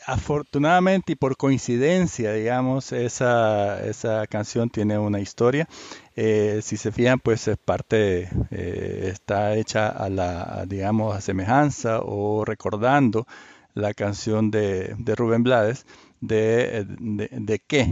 [0.05, 5.68] afortunadamente y por coincidencia, digamos, esa, esa canción tiene una historia.
[6.16, 12.01] Eh, si se fijan, pues es parte, eh, está hecha a la, digamos, a semejanza
[12.03, 13.29] o recordando
[13.75, 15.87] la canción de, de Rubén Blades
[16.21, 17.87] de, de, de, qué.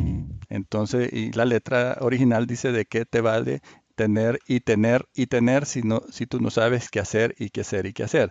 [0.48, 3.61] Entonces, y la letra original dice de qué te vale
[4.00, 7.60] tener y tener y tener si, no, si tú no sabes qué hacer y qué
[7.60, 8.30] hacer y qué hacer.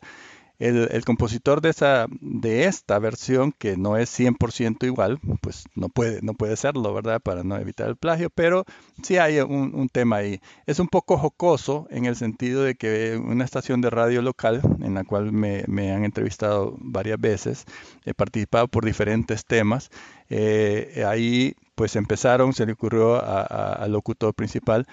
[0.58, 6.22] El, compositor de, esa, de esta versión, que no es 100% igual, pues no puede,
[6.22, 7.22] no puede serlo, ¿verdad?
[7.22, 8.66] Para no evitar el plagio, pero
[9.02, 10.42] sí hay un, tema ahí.
[10.66, 14.96] Es un poco jocoso en el sentido de que una estación de radio local, en
[14.96, 17.64] la cual me, han entrevistado varias veces,
[18.04, 19.90] he participado por diferentes temas,
[20.30, 24.86] eh, ahí pues empezaron, se le ocurrió al locutor principal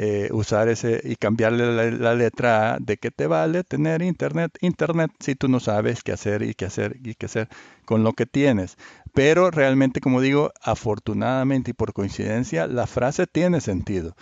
[0.00, 5.10] eh, usar ese y cambiarle la, letra A de que te vale tener internet, internet
[5.18, 7.48] si tú no sabes qué hacer y qué hacer y qué hacer
[7.84, 8.76] con lo que tienes.
[9.12, 14.14] Pero realmente, como digo, afortunadamente y por coincidencia, la frase tiene sentido,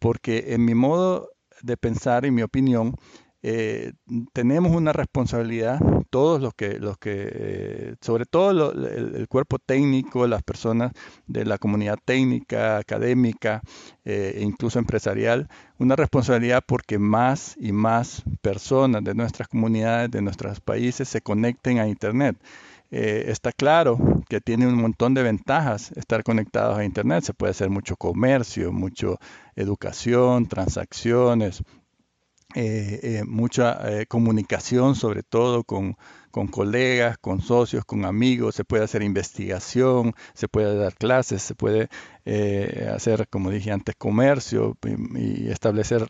[0.00, 1.30] porque en mi modo
[1.62, 2.96] de pensar y mi opinión,
[3.42, 3.92] eh,
[4.34, 10.42] tenemos una responsabilidad, todos los que, los que eh, sobre todo el, cuerpo técnico, las
[10.42, 10.92] personas
[11.26, 13.62] de la comunidad técnica, académica
[14.04, 15.48] eh, e incluso empresarial,
[15.78, 21.78] una responsabilidad porque más y más personas de nuestras comunidades, de nuestros países se conecten
[21.78, 22.36] a Internet.
[22.90, 23.98] está claro
[24.28, 27.24] que tiene un montón de ventajas estar conectados a Internet.
[27.24, 29.18] Se puede hacer mucho comercio, mucho
[29.54, 31.62] educación, transacciones,
[32.54, 35.96] eh, eh, mucha eh, comunicación, sobre todo con,
[36.32, 41.54] con, colegas, con socios, con amigos, se puede hacer investigación, se puede dar clases, se
[41.54, 41.88] puede
[42.92, 46.06] hacer, como dije antes, comercio y, y establecer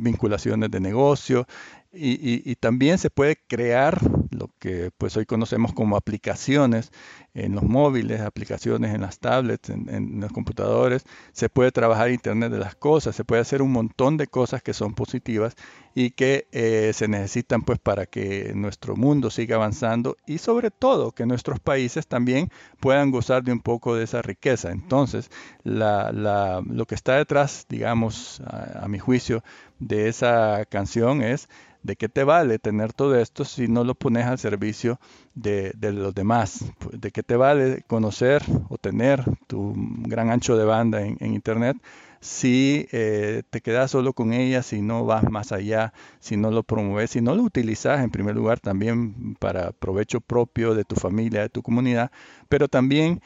[0.00, 1.46] vinculaciones de negocio,
[1.92, 3.98] y, también se puede crear
[4.30, 6.92] lo que pues hoy conocemos como aplicaciones
[7.32, 11.04] en los móviles, aplicaciones en las tablets, en, los computadores.
[11.32, 14.74] Se puede trabajar Internet de las cosas, se puede hacer un montón de cosas que
[14.74, 15.54] son positivas
[15.94, 21.12] y que eh, se necesitan pues para que nuestro mundo siga avanzando y sobre todo
[21.12, 24.70] que nuestros países también puedan gozar de un poco de esa riqueza.
[24.70, 25.30] Entonces,
[25.64, 29.42] lo que está detrás, digamos, a mi juicio,
[29.78, 31.48] de esa canción es
[31.82, 34.98] ¿De qué te vale tener todo esto si no lo pones al servicio
[35.34, 36.64] de, los demás?
[36.92, 41.76] ¿De qué te vale conocer o tener tu gran ancho de banda en, Internet
[42.20, 46.64] si eh, te quedas solo con ella, si no vas más allá, si no lo
[46.64, 51.42] promueves, si no lo utilizas en primer lugar también para provecho propio de tu familia,
[51.42, 52.10] de tu comunidad,
[52.48, 53.22] pero también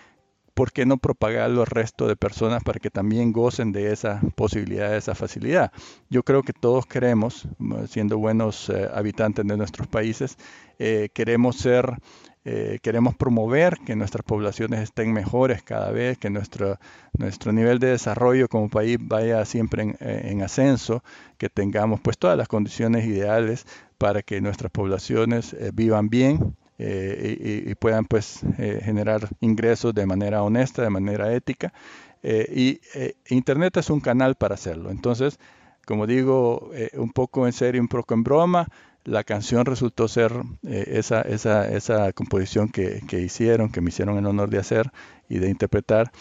[0.54, 4.90] ¿por qué no propagarlo al resto de personas para que también gocen de esa posibilidad,
[4.90, 5.72] de esa facilidad?
[6.10, 7.48] Yo creo que todos queremos,
[7.88, 10.36] siendo buenos eh, habitantes de nuestros países,
[10.78, 11.96] eh, queremos ser,
[12.44, 16.78] eh, queremos promover que nuestras poblaciones estén mejores cada vez, que nuestro,
[17.16, 21.02] nuestro nivel de desarrollo como país vaya siempre en, en ascenso,
[21.38, 27.74] que tengamos pues todas las condiciones ideales para que nuestras poblaciones vivan bien, eh, y,
[27.76, 31.72] puedan pues eh, generar ingresos de manera honesta, de manera ética.
[32.22, 32.80] Eh,
[33.28, 34.90] y Internet es un canal para hacerlo.
[34.90, 35.38] Entonces,
[35.86, 38.68] como digo, un poco en serio, un poco en broma,
[39.04, 40.32] la canción resultó ser
[40.62, 44.90] esa, esa, esa, composición que, que, hicieron, que me hicieron el honor de hacer
[45.28, 46.12] y de interpretar.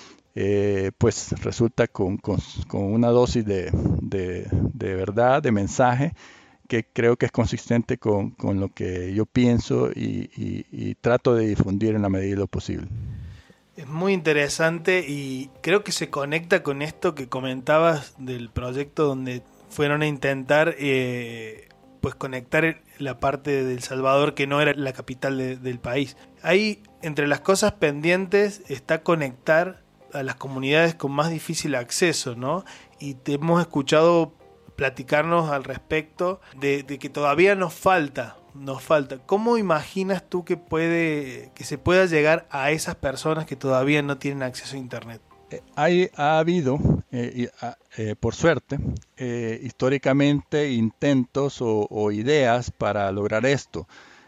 [0.98, 3.70] pues resulta con, con, con una dosis de,
[4.02, 6.14] de, de verdad, de mensaje,
[6.72, 12.02] que creo que es consistente con, lo que yo pienso y, trato de difundir en
[12.02, 12.88] la medida de lo posible.
[13.76, 19.42] Es muy interesante y creo que se conecta con esto que comentabas del proyecto donde
[19.70, 21.68] fueron a intentar eh,
[22.00, 26.16] pues conectar la parte de El Salvador que no era la capital del país.
[26.42, 32.64] Ahí entre las cosas pendientes está conectar a las comunidades con más difícil acceso, ¿no?
[32.98, 34.36] Y te hemos escuchado
[34.76, 39.20] platicarnos al respecto de, que todavía nos falta, nos falta.
[39.20, 44.18] ¿Cómo imaginas tú que puede, que se pueda llegar a esas personas que todavía no
[44.18, 45.22] tienen acceso a internet?
[45.52, 46.80] Eh, hay, ha habido,
[47.12, 48.78] eh, ah, eh, por suerte,
[49.62, 53.88] históricamente intentos o ideas para lograr esto.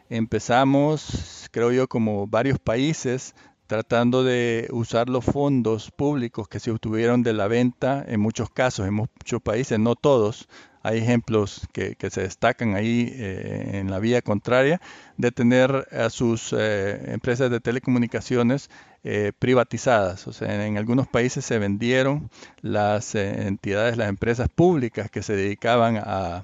[0.10, 3.34] Empezamos, creo yo, como varios países
[3.74, 8.88] tratando de usar los fondos públicos que se obtuvieron de la venta, en muchos casos,
[8.88, 10.48] en muchos países, no todos,
[10.84, 14.80] hay ejemplos que, se destacan ahí eh, en la vía contraria,
[15.18, 18.70] de tener a sus eh, empresas de telecomunicaciones
[19.04, 20.28] eh, privatizadas.
[20.28, 22.30] O sea, en, algunos países se vendieron
[22.62, 26.44] las entidades, las empresas públicas que se dedicaban a,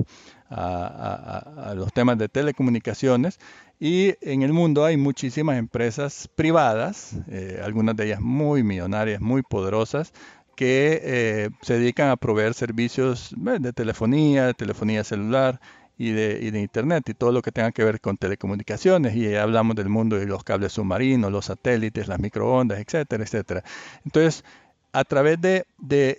[0.50, 3.40] a, los temas de telecomunicaciones
[3.80, 9.42] y en el mundo hay muchísimas empresas privadas, eh, algunas de ellas muy millonarias, muy
[9.42, 10.14] poderosas,
[10.58, 15.62] que eh, se dedican a proveer servicios eh, de telefonía, telefonía celular
[15.98, 19.16] y de, y de, Internet y todo lo que tenga que ver con telecomunicaciones.
[19.16, 23.64] Y hablamos del mundo de los cables submarinos, los satélites, las microondas, etcétera, etcétera.
[24.04, 24.44] Entonces,
[24.92, 25.66] a través de,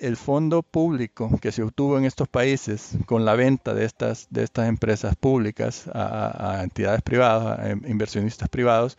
[0.00, 4.44] el fondo público que se obtuvo en estos países con la venta de estas, de
[4.44, 8.96] estas empresas públicas a, entidades privadas, a inversionistas privados,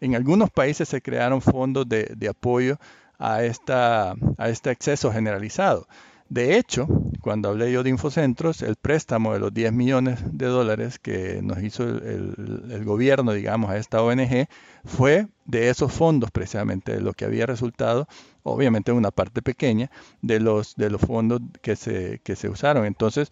[0.00, 2.78] en algunos países se crearon fondos de, apoyo
[3.18, 5.86] a, esta, a este acceso generalizado.
[6.34, 6.88] De hecho,
[7.20, 11.62] cuando hablé yo de Infocentros, el préstamo de los 10 millones de dólares que nos
[11.62, 14.48] hizo el, gobierno, digamos, a esta ONG,
[14.84, 18.08] fue de esos fondos precisamente, de lo que había resultado,
[18.42, 22.84] obviamente una parte pequeña, de los, de los fondos que se, que se usaron.
[22.84, 23.30] Entonces,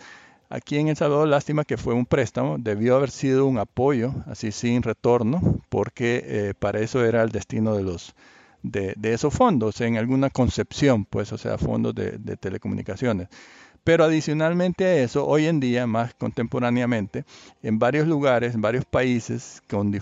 [0.49, 4.53] Aquí en El Salvador, lástima que fue un préstamo, debió haber sido un apoyo, así
[4.53, 8.15] sin retorno, porque eh, para eso era el destino de los
[8.63, 13.29] de, esos fondos, en alguna concepción, pues, o sea, fondos de, telecomunicaciones.
[13.85, 17.25] Pero adicionalmente a eso, hoy en día, más contemporáneamente,
[17.63, 19.93] en varios lugares, en varios países con,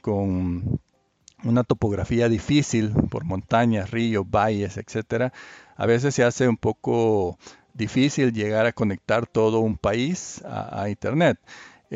[0.00, 0.80] con
[1.42, 5.32] una topografía difícil por montañas, ríos, valles, etcétera,
[5.76, 7.38] a veces se hace un poco
[7.74, 11.38] difícil llegar a conectar todo un país a, Internet.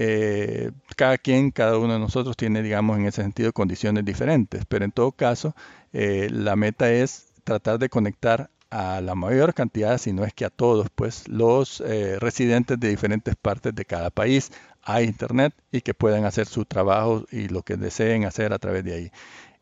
[0.00, 4.84] Eh, cada quien, cada uno de nosotros tiene, digamos, en ese sentido condiciones diferentes, pero
[4.84, 5.56] en todo caso,
[5.92, 10.44] eh, la meta es tratar de conectar a la mayor cantidad, si no es que
[10.44, 14.52] a todos, pues los eh, residentes de diferentes partes de cada país
[14.84, 18.84] a Internet y que puedan hacer su trabajo y lo que deseen hacer a través
[18.84, 19.10] de ahí.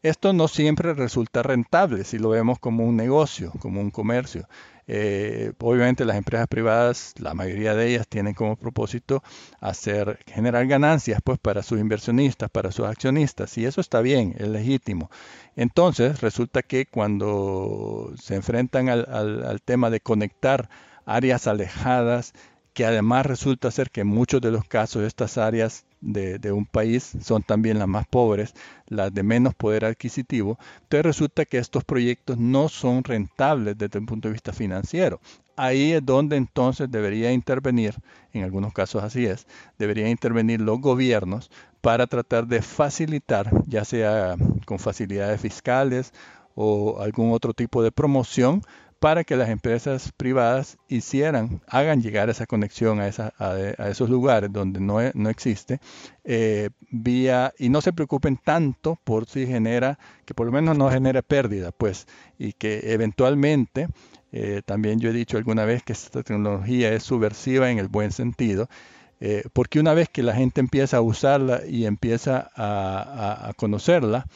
[0.03, 4.47] Esto no siempre resulta rentable si lo vemos como un negocio, como un comercio.
[4.89, 9.23] Eh, obviamente las empresas privadas, la mayoría de ellas tienen como propósito
[9.61, 14.49] hacer generar ganancias pues para sus inversionistas, para sus accionistas y eso está bien, es
[14.49, 15.11] legítimo.
[15.57, 20.69] Entonces resulta que cuando se enfrentan al tema de conectar
[21.05, 22.33] áreas alejadas,
[22.77, 27.13] que además resulta ser que en muchos de los casos estas áreas de, un país
[27.21, 28.55] son también las más pobres,
[28.87, 34.07] las de menos poder adquisitivo, entonces resulta que estos proyectos no son rentables desde el
[34.07, 35.21] punto de vista financiero.
[35.57, 37.95] Ahí es donde entonces debería intervenir,
[38.33, 39.47] en algunos casos así es,
[39.79, 41.51] deberían intervenir los gobiernos
[41.81, 44.37] para tratar de facilitar, ya sea
[44.67, 46.13] con facilidades fiscales
[46.55, 48.63] o algún otro tipo de promoción,
[48.99, 53.09] para que las empresas privadas hicieran, hagan llegar esa conexión a,
[53.89, 55.81] esos lugares donde no, e, existe,
[56.25, 60.91] eh, vía, y no se preocupen tanto por si genera, que por lo menos no
[60.91, 62.07] genere pérdida, pues,
[62.39, 63.89] y que eventualmente,
[64.33, 68.13] eh, también yo he dicho alguna vez que esta tecnología es subversiva en el buen
[68.13, 68.69] sentido,
[69.21, 74.27] eh, porque una vez que la gente empieza a usarla y empieza a, conocerla,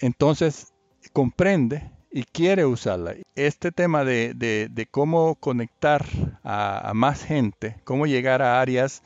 [0.00, 0.72] entonces
[1.12, 3.14] comprende y quiere usarla.
[3.34, 6.04] Este tema de, cómo conectar
[6.42, 9.02] a, más gente, cómo llegar a áreas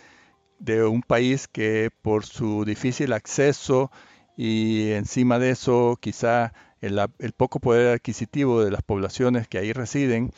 [0.59, 3.91] de un país que por su difícil acceso
[4.37, 6.99] y encima de eso quizá el,
[7.37, 10.33] poco poder adquisitivo de las poblaciones que ahí residen,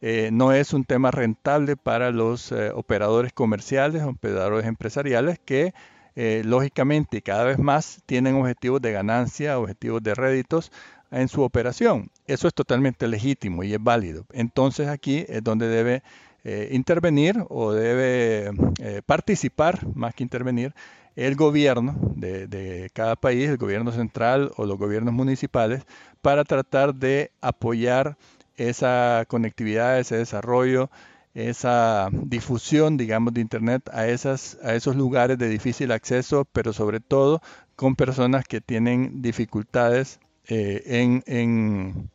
[0.00, 5.74] eh, no es un tema rentable para los eh, operadores comerciales, operadores empresariales que
[6.14, 10.72] eh, lógicamente cada vez más tienen objetivos de ganancia, objetivos de réditos
[11.12, 12.10] en su operación.
[12.26, 14.24] Eso es totalmente legítimo y es válido.
[14.32, 16.02] Entonces aquí es donde debe
[16.44, 18.50] eh, intervenir o debe
[18.80, 20.74] eh, participar, más que intervenir,
[21.14, 25.84] el gobierno de, cada país, el gobierno central o los gobiernos municipales,
[26.22, 28.16] para tratar de apoyar
[28.56, 30.90] esa conectividad, ese desarrollo,
[31.34, 37.00] esa difusión, digamos, de Internet a, esas, a esos lugares de difícil acceso, pero sobre
[37.00, 37.42] todo
[37.76, 40.18] con personas que tienen dificultades
[40.48, 42.10] eh, en,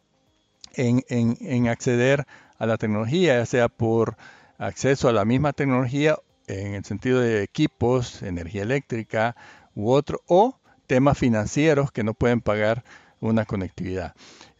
[0.75, 2.25] en, acceder
[2.57, 4.17] a la tecnología, ya sea por
[4.57, 6.17] acceso a la misma tecnología
[6.47, 9.35] en el sentido de equipos, energía eléctrica
[9.75, 12.83] u otro, o temas financieros que no pueden pagar
[13.19, 14.13] una conectividad.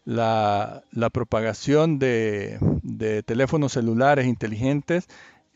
[0.05, 5.07] La, propagación de, de, teléfonos celulares inteligentes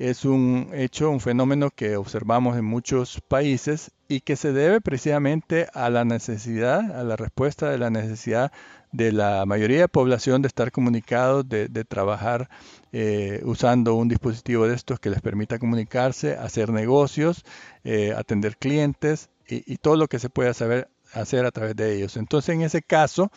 [0.10, 5.68] es un hecho, un fenómeno que observamos en muchos países y que se debe precisamente
[5.74, 8.52] a la necesidad, a la respuesta de la necesidad
[8.92, 12.50] de la mayoría de población de estar comunicados, de, trabajar
[12.92, 17.44] eh, usando un dispositivo de estos que les permita comunicarse, hacer negocios,
[17.84, 22.18] eh, atender clientes y, todo lo que se pueda saber hacer a través de ellos.
[22.18, 23.32] Entonces, en ese caso,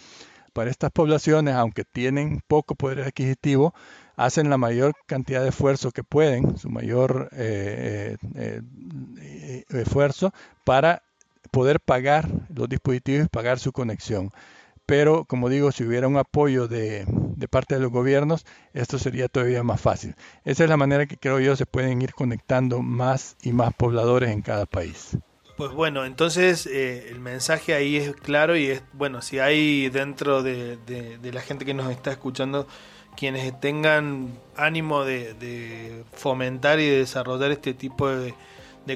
[0.52, 3.74] para estas poblaciones, aunque tienen poco poder adquisitivo,
[4.16, 8.62] hacen la mayor cantidad de esfuerzo que pueden, su mayor eh, eh,
[9.20, 10.32] eh, esfuerzo
[10.64, 11.02] para
[11.50, 14.30] poder pagar los dispositivos y pagar su conexión.
[14.86, 17.06] Pero, como digo, si hubiera un apoyo de,
[17.50, 18.44] parte de los gobiernos,
[18.74, 20.14] esto sería todavía más fácil.
[20.44, 24.30] Esa es la manera que creo yo se pueden ir conectando más y más pobladores
[24.30, 25.16] en cada país.
[25.56, 30.76] Pues bueno, entonces el mensaje ahí es claro y es, bueno, si hay dentro de,
[30.76, 32.66] de la gente que nos está escuchando
[33.16, 38.34] quienes tengan ánimo de, fomentar y de desarrollar este tipo de,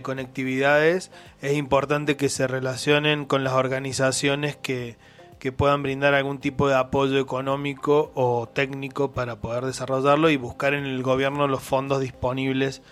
[0.02, 1.10] conectividades,
[1.40, 4.96] es importante que se relacionen con las organizaciones que,
[5.38, 10.74] que puedan brindar algún tipo de apoyo económico o técnico para poder desarrollarlo y buscar
[10.74, 12.82] en el gobierno los fondos disponibles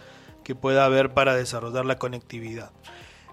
[0.43, 2.71] que pueda haber para desarrollar la conectividad.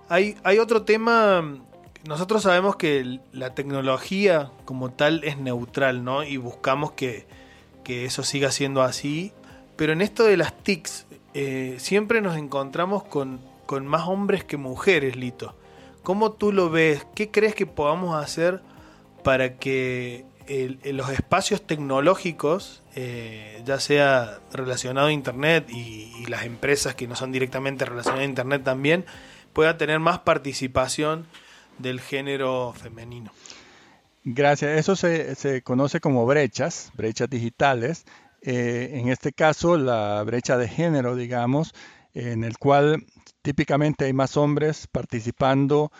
[0.09, 1.59] Hay, hay otro tema,
[2.05, 6.23] nosotros sabemos que la tecnología como tal es neutral, ¿no?
[6.23, 7.25] Y buscamos que,
[7.87, 9.33] eso siga siendo así,
[9.75, 14.57] pero en esto de las TICs eh, siempre nos encontramos con, con más hombres que
[14.57, 15.55] mujeres, Lito.
[16.03, 17.05] ¿Cómo tú lo ves?
[17.15, 18.61] ¿Qué crees que podamos hacer
[19.23, 20.25] para que
[20.85, 27.31] los espacios tecnológicos, eh, ya sea relacionado a Internet y, las empresas que no son
[27.31, 29.05] directamente relacionadas a Internet también,
[29.51, 31.27] puedan tener más participación
[31.79, 33.31] del género femenino.
[34.23, 34.79] Gracias.
[34.79, 38.05] Eso se, conoce como brechas, brechas digitales.
[38.41, 41.73] Eh, en este caso, la brecha de género, digamos,
[42.13, 43.05] en el cual
[43.41, 45.91] típicamente hay más hombres participando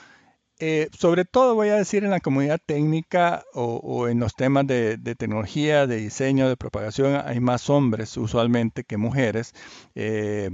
[0.60, 4.98] eh, sobre todo voy a decir en la comunidad técnica o, en los temas de,
[5.18, 9.54] tecnología, de diseño, de propagación, hay más hombres usualmente que mujeres,
[9.96, 10.50] eh,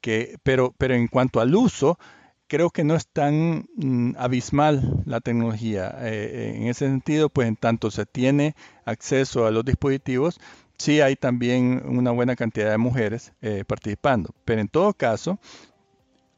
[0.00, 1.98] que, pero, pero en cuanto al uso,
[2.48, 5.94] creo que no es tan mm, abismal la tecnología.
[6.00, 10.40] Eh, en ese sentido, pues en tanto se tiene acceso a los dispositivos,
[10.76, 13.32] sí hay también una buena cantidad de mujeres
[13.66, 14.34] participando.
[14.44, 15.38] Pero en todo caso,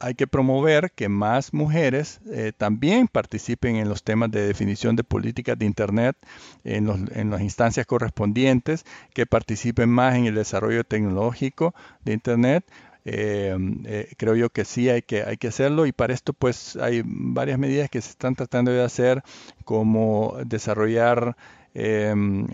[0.01, 5.03] hay que promover que más mujeres eh, también participen en los temas de definición de
[5.03, 6.17] políticas de Internet,
[6.63, 8.83] en, las instancias correspondientes,
[9.13, 12.65] que participen más en el desarrollo tecnológico de Internet.
[13.05, 16.75] Eh, eh, creo yo que sí hay que, hay que hacerlo y para esto pues
[16.75, 19.23] hay varias medidas que se están tratando de hacer
[19.65, 21.35] como desarrollar
[21.73, 22.45] em,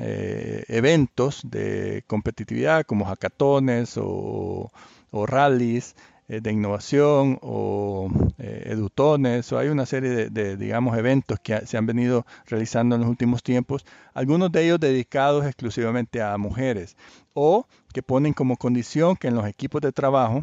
[0.68, 4.72] eventos de competitividad como hackatones o,
[5.12, 11.40] o rallies eh, de innovación o eh, edutones, o hay una serie de, digamos, eventos
[11.40, 16.38] que se han venido realizando en los últimos tiempos, algunos de ellos dedicados exclusivamente a
[16.38, 16.98] mujeres,
[17.34, 20.42] o que ponen como condición que en los equipos de trabajo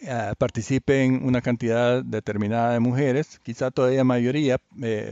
[0.00, 4.58] eh, participen una cantidad determinada de mujeres, quizá todavía mayoría,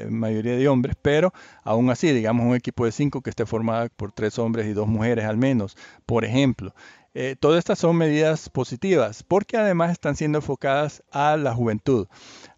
[0.09, 1.33] mayoría de hombres, pero
[1.65, 4.87] aún así, digamos, un equipo de cinco que esté formado por tres hombres y dos
[4.89, 6.73] mujeres al menos, por ejemplo.
[7.19, 12.09] Eh, todas estas son medidas positivas porque además están siendo enfocadas a la juventud,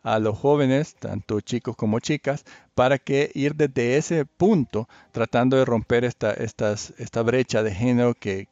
[0.03, 2.45] a los jóvenes, tanto chicos como chicas,
[2.75, 8.15] para que ir desde ese punto tratando de romper esta, estas, esta brecha de género
[8.15, 8.49] que,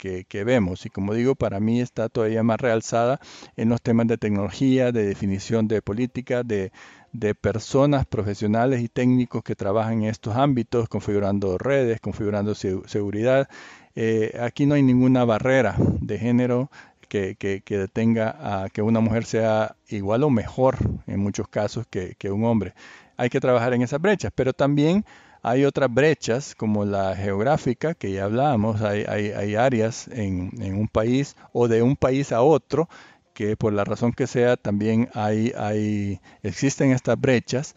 [0.46, 0.86] vemos.
[0.86, 3.18] Y como digo, para mí está todavía más realzada
[3.56, 6.70] en los temas de tecnología, de definición de política, de,
[7.14, 13.48] de personas profesionales y técnicos que trabajan en estos ámbitos, configurando redes, configurando seguridad
[13.96, 16.70] eh, aquí no hay ninguna barrera de género
[17.08, 20.76] que, que, detenga a que una mujer sea igual o mejor
[21.06, 22.74] en muchos casos que, un hombre.
[23.16, 25.04] Hay que trabajar en esas brechas, pero también
[25.42, 30.88] hay otras brechas como la geográfica que ya hablábamos, hay, hay, áreas en, en, un
[30.88, 32.88] país o de un país a otro
[33.32, 37.74] que por la razón que sea también hay, hay, existen estas brechas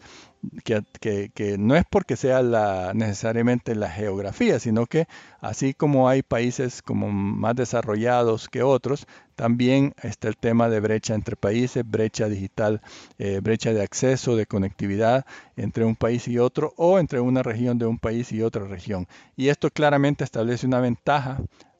[0.64, 5.06] que, no es porque sea la, necesariamente la geografía, sino que
[5.40, 11.14] así como hay países como más desarrollados que otros, también está el tema de brecha
[11.14, 12.80] entre países, brecha digital,
[13.18, 15.24] eh, brecha de acceso, de conectividad
[15.56, 19.06] entre un país y otro o entre una región de un país y otra región.
[19.36, 21.38] Y esto claramente establece una ventaja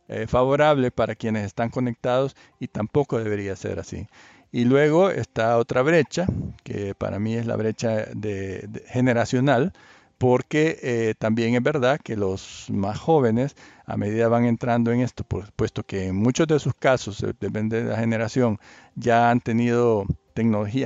[0.08, 4.08] eh, favorable para quienes están conectados y tampoco debería ser así.
[4.52, 6.26] Y luego está otra brecha,
[6.64, 9.72] que para mí es la brecha de, generacional,
[10.18, 15.24] porque eh, también es verdad que los más jóvenes, a medida van entrando en esto,
[15.24, 18.58] puesto que en muchos de sus casos, eh, depende de la generación,
[18.96, 20.06] ya han tenido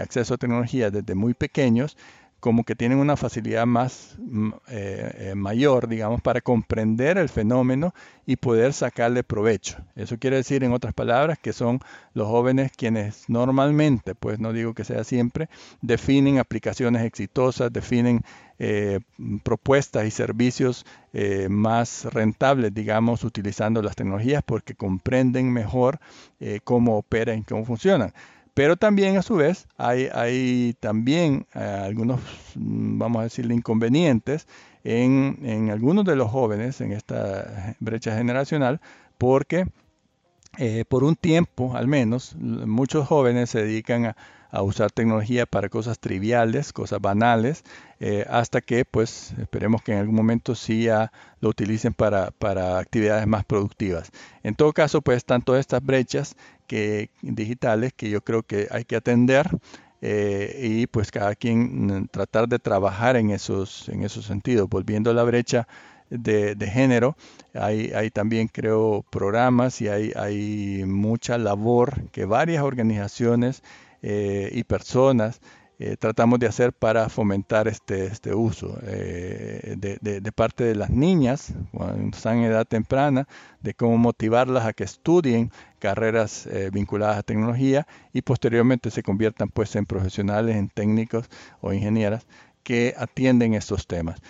[0.01, 1.97] acceso a tecnología desde muy pequeños,
[2.45, 4.19] como que tienen una facilidad más
[4.69, 7.95] eh, eh, mayor, digamos, para comprender el fenómeno
[8.27, 9.79] y poder sacarle provecho.
[9.97, 11.81] Eso quiere decir, en otras palabras, que son
[12.13, 15.49] los jóvenes quienes normalmente, pues no digo que sea siempre,
[15.81, 18.21] definen aplicaciones exitosas, definen
[18.59, 19.01] eh,
[19.43, 20.85] propuestas y servicios
[21.49, 26.01] más rentables, digamos, utilizando las tecnologías porque comprenden mejor
[26.65, 28.13] cómo operan y cómo funcionan.
[28.55, 32.21] Pero también a su vez hay, también eh, algunos,
[32.55, 34.47] mm, vamos a decirle, inconvenientes
[34.85, 38.81] en, en, algunos de los jóvenes en esta brecha generacional
[39.19, 39.67] porque
[40.59, 44.17] eh, por un tiempo al menos muchos jóvenes se dedican a,
[44.55, 47.65] a usar tecnología para cosas triviales, cosas banales,
[47.99, 52.79] eh, hasta que pues esperemos que en algún momento sí ya lo utilicen para, para,
[52.79, 54.13] actividades más productivas.
[54.45, 56.37] En todo caso pues están todas estas brechas
[56.67, 59.49] que, digitales que yo creo que hay que atender.
[60.03, 64.69] eh, y pues cada quien mm, tratar de trabajar en esos, en esos sentidos.
[64.69, 65.67] Volviendo a la brecha
[66.11, 67.17] de, género,
[67.55, 73.63] hay, hay, también creo programas y hay, hay mucha labor que varias organizaciones
[74.03, 75.41] eh, y personas
[75.81, 81.53] eh, tratamos de hacer para fomentar este, este uso eh, de, parte de las niñas
[81.73, 83.27] cuando están en edad temprana,
[83.61, 85.51] de cómo motivarlas a que estudien
[85.81, 91.29] carreras eh, vinculadas a tecnología y posteriormente se conviertan pues en profesionales, en técnicos
[91.61, 92.25] o ingenieras
[92.63, 94.23] que atienden estos temas.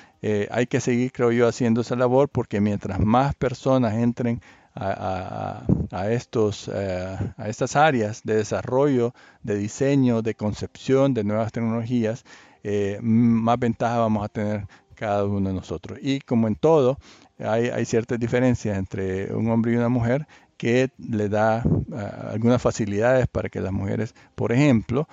[0.50, 4.40] hay que seguir, creo yo, haciendo esa labor porque mientras más personas entren
[4.74, 12.24] a, estos, eh, a estas áreas de desarrollo, de diseño, de concepción de nuevas tecnologías,
[12.62, 15.98] eh, más ventaja vamos a tener cada uno de nosotros.
[16.02, 16.98] Y como en todo,
[17.38, 22.62] hay, hay ciertas diferencias entre un hombre y una mujer que le da eh, algunas
[22.62, 25.08] facilidades para que las mujeres, por ejemplo,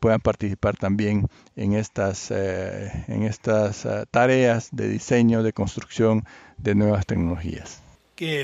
[0.00, 6.24] puedan participar también en estas, en estas tareas de diseño, de construcción
[6.58, 7.80] de nuevas tecnologías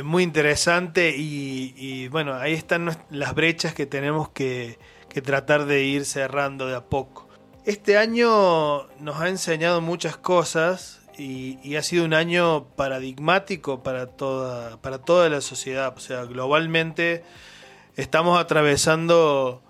[0.03, 4.79] muy interesante y, bueno, ahí están las brechas que tenemos que,
[5.25, 7.29] tratar de ir cerrando de a poco.
[7.65, 14.81] Este año nos ha enseñado muchas cosas y, ha sido un año paradigmático para toda,
[14.81, 15.93] para toda la sociedad.
[15.97, 17.25] O sea, globalmente
[17.97, 19.63] estamos atravesando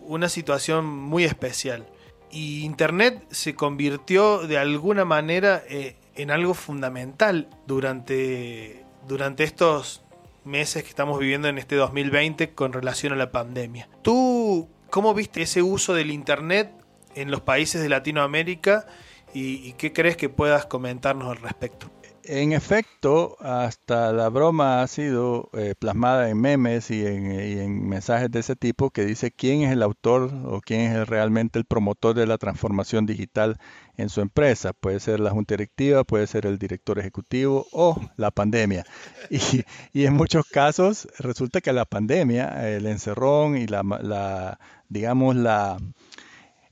[0.00, 1.86] una situación muy especial.
[2.30, 10.02] Y Internet se convirtió de alguna manera eh, en algo fundamental durante durante estos
[10.44, 13.88] meses que estamos viviendo en este 2020 con relación a la pandemia.
[14.02, 16.72] ¿Tú cómo viste ese uso del Internet
[17.14, 18.86] en los países de Latinoamérica
[19.34, 21.90] y, qué crees que puedas comentarnos al respecto?
[22.28, 28.40] En efecto, hasta la broma ha sido eh, plasmada en memes y en, mensajes de
[28.40, 32.26] ese tipo que dice quién es el autor o quién es realmente el promotor de
[32.26, 33.58] la transformación digital
[33.96, 34.72] en su empresa.
[34.72, 38.84] Puede ser la junta directiva, puede ser el director ejecutivo o la pandemia.
[39.30, 44.58] Y, y en muchos casos resulta que la pandemia, el encerrón y la, la
[44.88, 45.78] digamos, la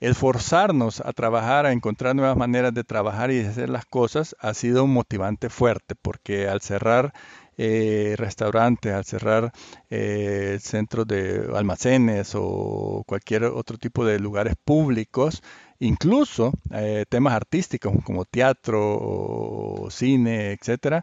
[0.05, 4.37] el forzarnos a trabajar, a encontrar nuevas maneras de trabajar y de hacer las cosas
[4.39, 7.15] ha sido un motivante fuerte, porque al cerrar
[7.57, 9.53] eh, restaurantes, al cerrar
[9.89, 15.43] eh, centros de almacenes o cualquier otro tipo de lugares públicos,
[15.79, 21.03] incluso eh, temas artísticos como teatro, cine, etcétera,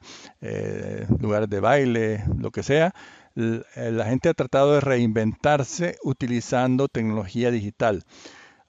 [1.20, 2.94] lugares de baile, lo que sea,
[3.34, 8.04] la gente ha tratado de reinventarse utilizando tecnología digital.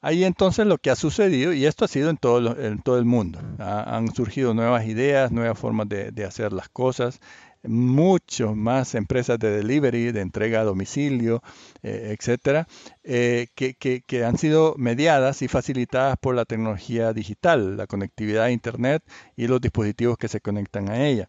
[0.04, 3.04] Ahí entonces lo que ha sucedido, y esto ha sido en todo, en todo el
[3.04, 7.20] mundo, han surgido nuevas ideas, nuevas formas de, hacer las cosas,
[7.62, 11.40] mucho más empresas de delivery, de entrega a domicilio,
[11.84, 12.66] eh, etcétera,
[13.04, 19.04] eh, que, han sido mediadas y facilitadas por la tecnología digital, la conectividad a Internet
[19.36, 21.28] y los dispositivos que se conectan a ella.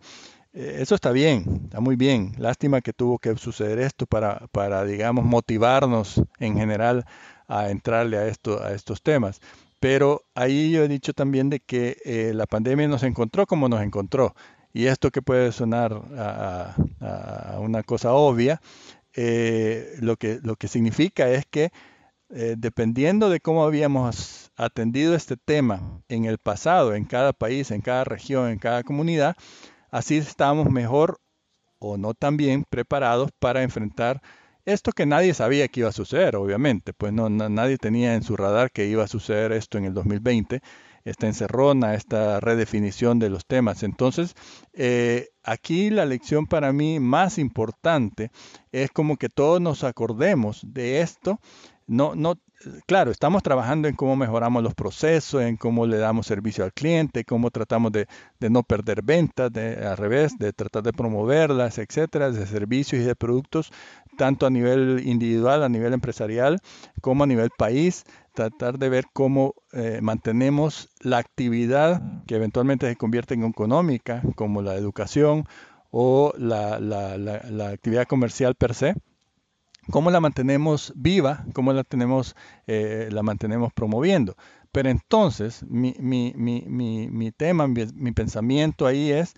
[0.54, 2.34] Eh, eso está bien, está muy bien.
[2.40, 7.06] Lástima que tuvo que suceder esto para, para digamos, motivarnos en general
[7.48, 9.42] a entrarle a, esto, a estos temas.
[9.80, 13.82] Pero ahí yo he dicho también de que eh, la pandemia nos encontró como nos
[13.82, 14.34] encontró.
[14.74, 16.76] Y esto que puede sonar a,
[17.60, 18.62] una cosa obvia,
[19.16, 21.72] eh, lo, que, lo que significa es que
[22.30, 27.82] eh, dependiendo de cómo habíamos atendido este tema en el pasado, en cada país, en
[27.82, 29.36] cada región, en cada comunidad,
[29.92, 31.20] así estábamos mejor
[31.78, 34.22] o no tan bien preparados para enfrentar
[34.66, 38.36] esto que nadie sabía que iba a suceder, obviamente, pues no, nadie tenía en su
[38.38, 40.62] radar que iba a suceder esto en el 2020,
[41.04, 43.84] esta encerrona, esta redefinición de los temas.
[43.84, 44.36] Entonces,
[44.74, 48.32] eh, aquí la lección para mí más importante
[48.72, 51.40] es como que todos nos acordemos de esto,
[51.88, 52.36] no, no,
[52.86, 57.26] claro, estamos trabajando en cómo mejoramos los procesos, en cómo le damos servicio al cliente,
[57.26, 58.08] cómo tratamos de,
[58.40, 63.16] no perder ventas, de, al revés, de tratar de promoverlas, etcétera, de servicios y de
[63.16, 63.72] productos,
[64.18, 66.60] tanto a nivel individual, a nivel empresarial,
[67.02, 68.04] como a nivel país,
[68.34, 74.62] tratar de ver cómo eh, mantenemos la actividad que eventualmente se convierte en económica, como
[74.62, 75.46] la educación
[75.92, 78.96] o la, la actividad comercial per se
[79.92, 82.36] cómo la mantenemos viva, cómo la, tenemos,
[82.68, 84.36] eh, la mantenemos promoviendo.
[84.72, 89.34] Pero entonces, mi, mi, mi, mi tema, mi, pensamiento ahí es,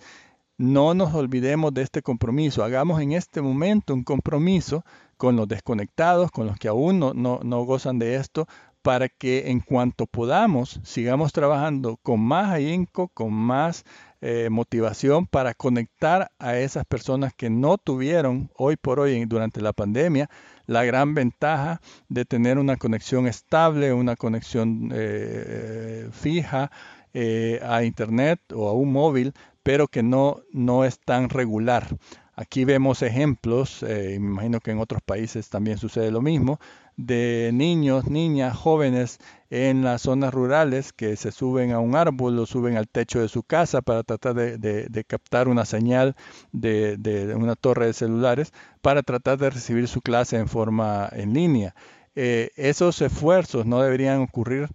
[0.56, 4.82] no nos olvidemos de este compromiso, hagamos en este momento un compromiso
[5.18, 8.46] con los desconectados, con los que aún no, no, no gozan de esto,
[8.80, 13.84] para que en cuanto podamos sigamos trabajando con más ahínco, con más
[14.22, 19.74] eh, motivación para conectar a esas personas que no tuvieron hoy por hoy durante la
[19.74, 20.30] pandemia
[20.66, 26.70] la gran ventaja de tener una conexión estable, una conexión eh, fija
[27.12, 31.86] eh, a Internet o a un móvil, pero que no, no es tan regular.
[32.34, 36.58] Aquí vemos ejemplos, imagino que en otros países también sucede lo mismo,
[36.96, 39.18] de niños, niñas, jóvenes
[39.50, 43.28] en las zonas rurales que se suben a un árbol o suben al techo de
[43.28, 46.16] su casa para tratar de, captar una señal
[46.52, 51.74] de, una torre de celulares para tratar de recibir su clase en forma en línea.
[52.14, 54.70] Eh, esos esfuerzos no deberían ocurrir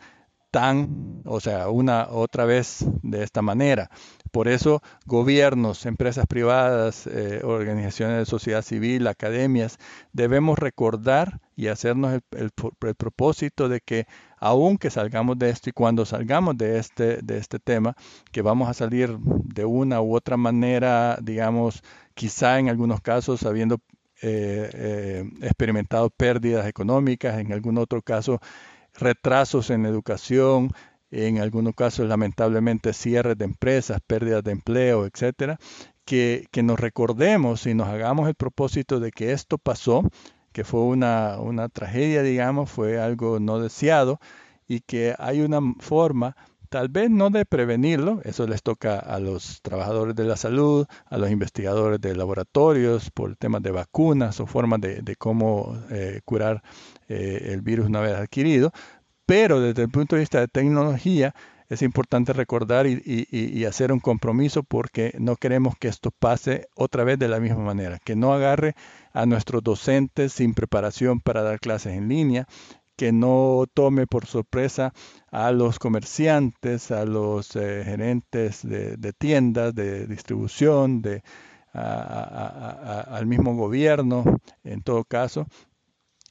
[0.52, 3.90] tan, o sea, una otra vez de esta manera.
[4.32, 9.78] Por eso gobiernos, empresas privadas, eh, organizaciones de sociedad civil, academias,
[10.14, 12.52] debemos recordar y hacernos el,
[12.96, 17.96] propósito de que aunque salgamos de esto y cuando salgamos de este, de este tema,
[18.32, 21.84] que vamos a salir de una u otra manera, digamos,
[22.14, 23.80] quizá en algunos casos habiendo
[24.24, 28.40] eh, eh, experimentado pérdidas económicas, en algún otro caso
[28.94, 30.72] retrasos en educación,
[31.12, 35.58] en algunos casos lamentablemente cierres de empresas, pérdidas de empleo, etcétera,
[36.06, 40.04] que, nos recordemos y nos hagamos el propósito de que esto pasó,
[40.52, 44.20] que fue una, una tragedia, digamos, fue algo no deseado
[44.68, 46.36] y que hay una forma
[46.72, 51.18] tal vez no de prevenirlo, eso les toca a los trabajadores de la salud, a
[51.18, 56.64] los investigadores de laboratorios por temas de vacunas o formas de, cómo eh, curar
[57.10, 58.72] eh, el virus una vez adquirido,
[59.26, 61.36] pero desde el punto de vista de tecnología
[61.68, 67.20] es importante recordar y, hacer un compromiso porque no queremos que esto pase otra vez
[67.20, 68.76] de la misma manera, que no agarre
[69.14, 72.46] a nuestros docentes sin preparación para dar clases en línea,
[72.96, 74.94] que no tome por sorpresa
[75.32, 81.24] a los comerciantes, a los eh, gerentes de, tiendas, de distribución, de,
[81.74, 84.24] al mismo gobierno,
[84.64, 85.48] en todo caso,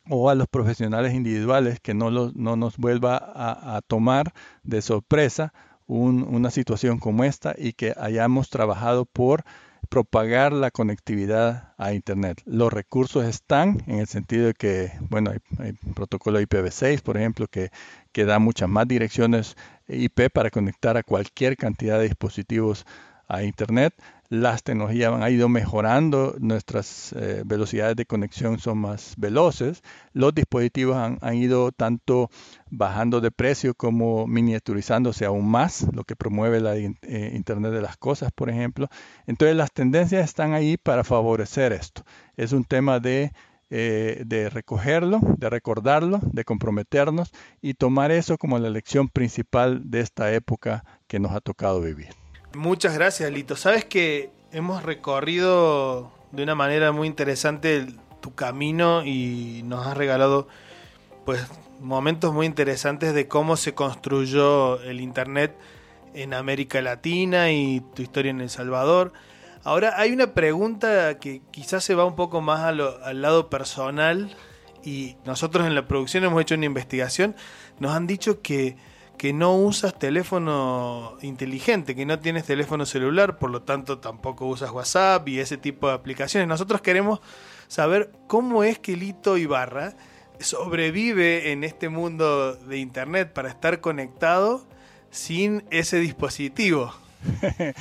[0.09, 4.33] o a los profesionales individuales que no, no nos vuelva a, tomar
[4.63, 5.53] de sorpresa
[5.87, 9.45] una situación como esta y que hayamos trabajado por
[9.89, 12.43] propagar la conectividad a Internet.
[12.45, 17.71] Los recursos están en el sentido de que, bueno, hay, protocolo IPv6, por ejemplo, que,
[18.13, 19.57] que da muchas más direcciones
[19.89, 22.87] IP para conectar a cualquier cantidad de dispositivos
[23.27, 23.95] a Internet
[24.31, 30.97] las tecnologías han ido mejorando, nuestras eh, velocidades de conexión son más veloces, los dispositivos
[30.97, 32.31] han, ido tanto
[32.71, 37.97] bajando de precio como miniaturizándose aún más, lo que promueve la eh, Internet de las
[37.97, 38.89] Cosas, por ejemplo.
[39.27, 42.05] Entonces las tendencias están ahí para favorecer esto.
[42.37, 43.33] Es un tema de,
[43.69, 50.01] eh, de recogerlo, de recordarlo, de comprometernos y tomar eso como la lección principal de
[50.01, 52.20] esta época que nos ha tocado vivir.
[52.55, 53.55] Muchas gracias, Lito.
[53.55, 57.87] Sabes que hemos recorrido de una manera muy interesante
[58.21, 60.49] tu camino y nos has regalado
[61.25, 61.47] pues
[61.79, 65.57] momentos muy interesantes de cómo se construyó el internet
[66.13, 69.13] en América Latina y tu historia en El Salvador.
[69.63, 74.35] Ahora hay una pregunta que quizás se va un poco más al lado personal
[74.83, 77.37] y nosotros en la producción hemos hecho una investigación,
[77.79, 78.77] nos han dicho que
[79.21, 84.71] que no usas teléfono inteligente, que no tienes teléfono celular, por lo tanto tampoco usas
[84.71, 86.49] WhatsApp y ese tipo de aplicaciones.
[86.49, 87.21] Nosotros queremos
[87.69, 89.93] saber cómo es que Lito Ibarra
[90.39, 94.67] sobrevive en este mundo de Internet para estar conectado
[95.11, 96.95] sin ese dispositivo.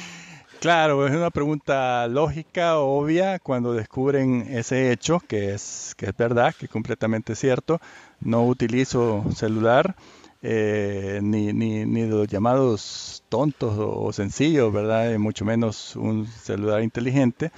[0.60, 6.54] Claro, es una pregunta lógica, obvia, cuando descubren ese hecho, que es, que es verdad,
[6.54, 7.80] que es completamente cierto.
[8.20, 9.96] No utilizo celular
[10.42, 15.18] eh, ni, ni, ni, los llamados tontos o, sencillos, ¿verdad?
[15.20, 17.52] mucho menos un celular inteligente.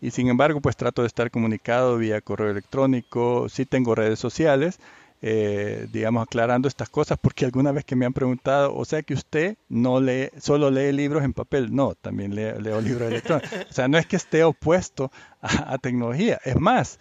[0.00, 4.78] Y sin embargo, pues trato de estar comunicado vía correo electrónico, sí tengo redes sociales,
[5.22, 9.14] eh, digamos, aclarando estas cosas, porque alguna vez que me han preguntado, o sea que
[9.14, 13.50] usted no lee, solo lee libros en papel, no, también leo, libros electrónicos.
[13.70, 15.10] O sea, no es que esté opuesto
[15.40, 16.98] a tecnología, es más,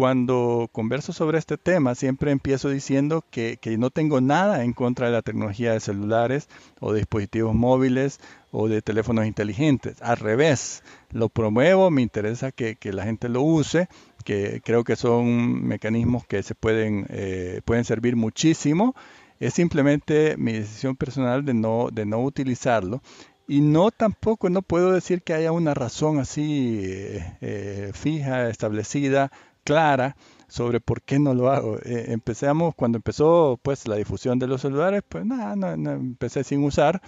[0.00, 5.12] cuando converso sobre este tema, siempre empiezo diciendo que, no tengo nada en contra de
[5.12, 6.48] la tecnología de celulares
[6.80, 8.18] o dispositivos móviles
[8.50, 10.00] o de teléfonos inteligentes.
[10.00, 13.90] Al revés, lo promuevo, me interesa que, la gente lo use,
[14.24, 18.94] que creo que son mecanismos que se pueden, eh, pueden servir muchísimo.
[19.38, 23.02] Es simplemente mi decisión personal de no, de no utilizarlo.
[23.46, 29.30] Y no tampoco, no puedo decir que haya una razón así eh, eh, fija, establecida
[29.70, 30.16] clara
[30.48, 31.78] sobre por qué no lo hago.
[31.84, 36.64] Eh, empezamos, cuando empezó pues la difusión de los celulares, pues nada, no, empecé sin
[36.64, 37.00] usar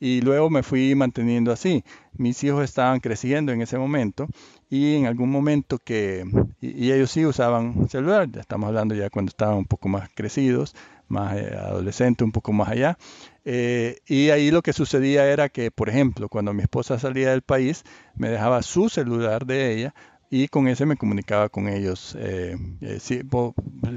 [0.00, 1.84] y luego me fui manteniendo así.
[2.14, 4.28] Mis hijos estaban creciendo en ese momento
[4.70, 6.24] y en algún momento que,
[6.58, 10.74] y, ellos sí usaban celular, ya estamos hablando ya cuando estaban un poco más crecidos,
[11.08, 12.96] más eh, adolescentes, un poco más allá,
[13.44, 17.42] eh, y ahí lo que sucedía era que, por ejemplo, cuando mi esposa salía del
[17.42, 17.84] país,
[18.16, 19.94] me dejaba su celular de ella
[20.42, 23.20] y con ese me comunicaba con ellos eh, eh, si,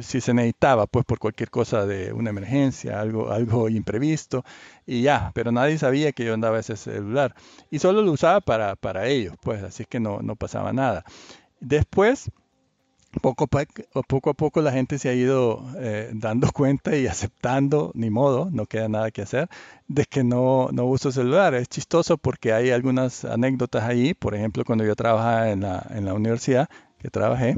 [0.01, 4.45] si, se necesitaba, pues por cualquier cosa de una emergencia, algo, algo imprevisto,
[4.85, 7.35] y ya, pero nadie sabía que yo andaba ese celular
[7.69, 11.03] y solo lo usaba para, para ellos, pues así que no, no pasaba nada.
[11.59, 12.31] Después
[13.21, 13.47] poco,
[14.07, 18.49] poco a poco la gente se ha ido eh, dando cuenta y aceptando, ni modo,
[18.51, 19.49] no queda nada que hacer,
[19.87, 21.53] de que no, no uso celular.
[21.55, 26.05] Es chistoso porque hay algunas anécdotas ahí, por ejemplo, cuando yo trabajaba en la, en
[26.05, 27.55] la universidad, que trabajé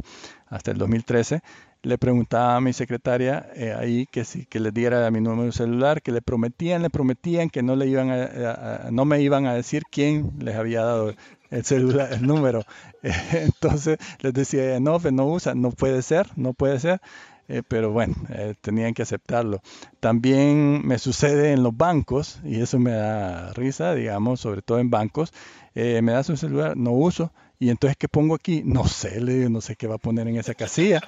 [0.48, 1.42] hasta el 2013,
[1.84, 6.02] le preguntaba a mi secretaria eh, ahí que si que le diera mi número celular,
[6.02, 9.84] que le prometían, le prometían que no le iban a, no me iban a decir
[9.90, 11.14] quién les había dado
[11.50, 12.64] el celular, el número.
[13.34, 17.02] entonces les decía, no, pues no usa, no puede ser, no puede ser.
[17.48, 19.62] Eh, pero bueno, eh, tenían que aceptarlo.
[20.00, 24.90] También me sucede en los bancos, y eso me da risa, digamos, sobre todo en
[24.90, 25.34] bancos.
[25.76, 28.64] me das un celular, no uso, y entonces, ¿qué pongo aquí?
[28.66, 31.00] No sé, le no sé qué va a poner en esa casilla.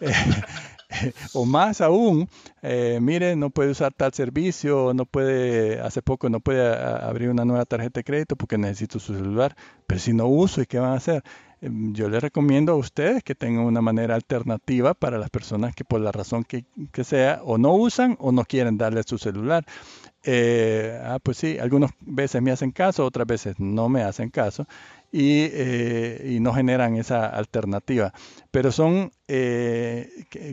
[1.34, 2.28] o más aún,
[2.62, 7.44] eh, mire, no puede usar tal servicio, no puede, hace poco no puede abrir una
[7.44, 9.54] nueva tarjeta de crédito porque necesito su celular,
[9.86, 11.22] pero si no uso, ¿y qué van a hacer?
[11.62, 15.84] Em, yo les recomiendo a ustedes que tengan una manera alternativa para las personas que
[15.84, 19.64] por la razón que, que sea o no usan o no quieren darle su celular.
[20.22, 24.66] Eh, ah, pues sí, algunas veces me hacen caso, otras veces no me hacen caso
[25.12, 28.12] y, eh, y, no generan esa alternativa.
[28.50, 30.08] Pero son eh,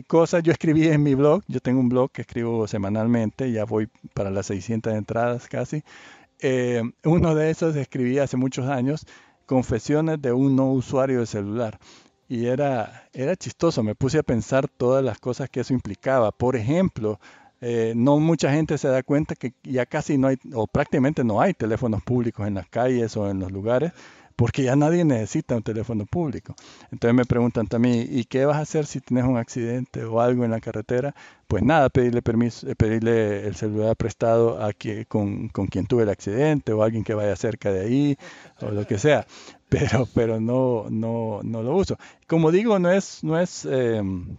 [0.06, 3.88] cosas, yo escribí en mi blog, yo tengo un blog que escribo semanalmente, ya voy
[4.14, 5.82] para las 600 entradas casi.
[6.40, 9.06] Eh, uno de esos escribí hace muchos años,
[9.48, 11.80] confesiones de un no usuario de celular.
[12.28, 16.30] Y era, era chistoso, me puse a pensar todas las cosas que eso implicaba.
[16.30, 17.18] Por ejemplo,
[17.96, 21.54] no mucha gente se da cuenta que ya casi no hay, o prácticamente no hay
[21.54, 23.92] teléfonos públicos en las calles o en los lugares
[24.38, 26.54] porque ya nadie necesita un teléfono público.
[26.92, 30.44] Entonces me preguntan también, ¿y qué vas a hacer si tienes un accidente o algo
[30.44, 31.12] en la carretera?
[31.48, 36.08] Pues nada, pedirle permiso, eh, pedirle el celular prestado a quien, con, quien tuve el
[36.08, 38.16] accidente o alguien que vaya cerca de ahí
[38.60, 39.26] o lo que sea.
[39.68, 41.98] Pero, pero no, no, no lo uso.
[42.26, 44.38] Como digo, no es, no es, em,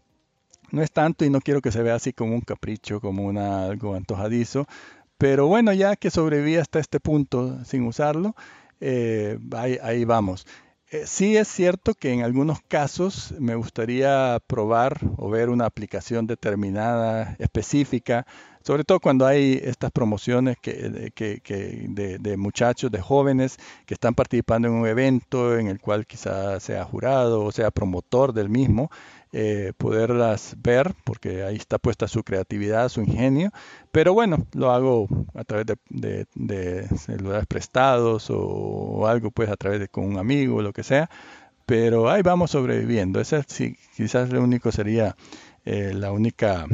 [0.71, 3.65] no es tanto y no quiero que se vea así como un capricho, como una,
[3.65, 4.65] algo antojadizo.
[5.19, 8.35] Pero bueno, ya que sobreviví hasta este punto sin usarlo,
[8.79, 9.37] eh,
[9.81, 10.45] ahí, vamos.
[10.91, 16.25] Eh, sí es cierto que en algunos casos me gustaría probar o ver una aplicación
[16.25, 18.25] determinada, específica,
[18.63, 24.73] sobre todo cuando hay estas promociones que, de, muchachos, de jóvenes que están participando en
[24.73, 28.89] un evento en el cual quizás sea jurado o sea promotor del mismo
[29.31, 33.51] eh, poderlas ver, porque ahí está puesta su creatividad, su ingenio.
[33.91, 39.79] Pero bueno, lo hago a través de, de, celulares prestados o, algo, pues a través
[39.79, 41.09] de con un amigo, o lo que sea.
[41.65, 43.19] Pero ahí vamos sobreviviendo.
[43.21, 45.15] Ese sí, quizás lo único sería
[45.65, 46.65] eh, la única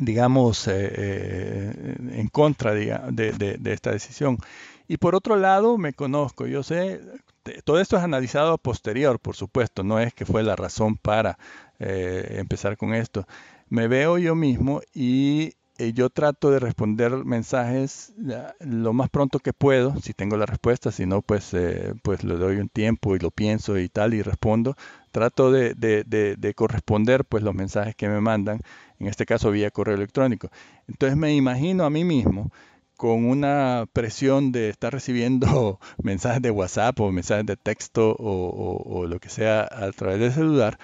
[0.00, 4.38] digamos, eh, en contra de, de, esta decisión.
[4.88, 7.00] Y por otro lado, me conozco, yo sé
[7.64, 11.38] todo esto es analizado posterior, por supuesto, no es que fue la razón para
[11.78, 13.26] eh, empezar con esto.
[13.68, 18.12] Me veo yo mismo y eh, yo trato de responder mensajes
[18.60, 22.34] lo más pronto que puedo, si tengo la respuesta, si no, pues, eh, pues le
[22.36, 24.76] doy un tiempo y lo pienso y tal y respondo.
[25.10, 28.60] Trato de, de, de corresponder pues los mensajes que me mandan,
[28.98, 30.50] en este caso vía correo electrónico.
[30.86, 32.52] Entonces me imagino a mí mismo
[33.00, 39.18] con una presión de estar recibiendo mensajes de WhatsApp o mensajes de texto o, lo
[39.18, 40.78] que sea a través del celular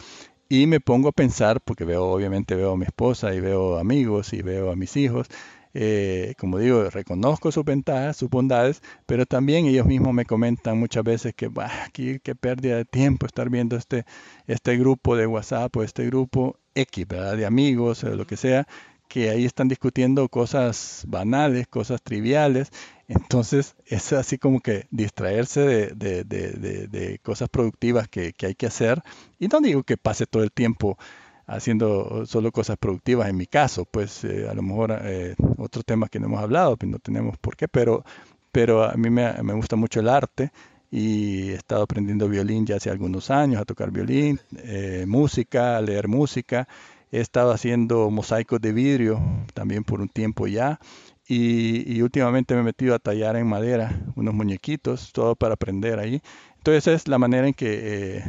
[0.49, 4.33] y me pongo a pensar, porque veo, obviamente veo a mi esposa y veo amigos
[4.33, 5.27] y veo a mis hijos,
[5.75, 11.05] eh, como digo, reconozco sus ventajas, sus bondades, pero también ellos mismos me comentan muchas
[11.05, 11.51] veces que,
[11.85, 14.07] aquí qué pérdida de tiempo estar viendo este,
[14.47, 17.37] este grupo de WhatsApp o este grupo X, ¿verdad?
[17.37, 18.67] De amigos o lo que sea,
[19.09, 22.71] que ahí están discutiendo cosas banales, cosas triviales.
[23.09, 25.61] Entonces es así como que distraerse
[25.95, 29.03] de, cosas productivas que, hay que hacer.
[29.39, 30.99] Y no digo que pase todo el tiempo
[31.47, 36.11] haciendo solo cosas productivas en mi caso, pues eh, a lo mejor eh, otros temas
[36.11, 38.05] que no hemos hablado, pues no tenemos por qué, pero,
[38.51, 40.51] pero a mí me, gusta mucho el arte
[40.91, 45.81] y he estado aprendiendo violín ya hace algunos años, a tocar violín, eh, música, a
[45.81, 46.67] leer música
[47.13, 49.21] He estado haciendo mosaicos de vidrio
[49.55, 50.81] también por un tiempo ya.
[51.29, 56.23] Y, últimamente me he metido a tallar en madera unos muñequitos, todo para aprender ahí.
[56.59, 58.23] Entonces es la manera en que,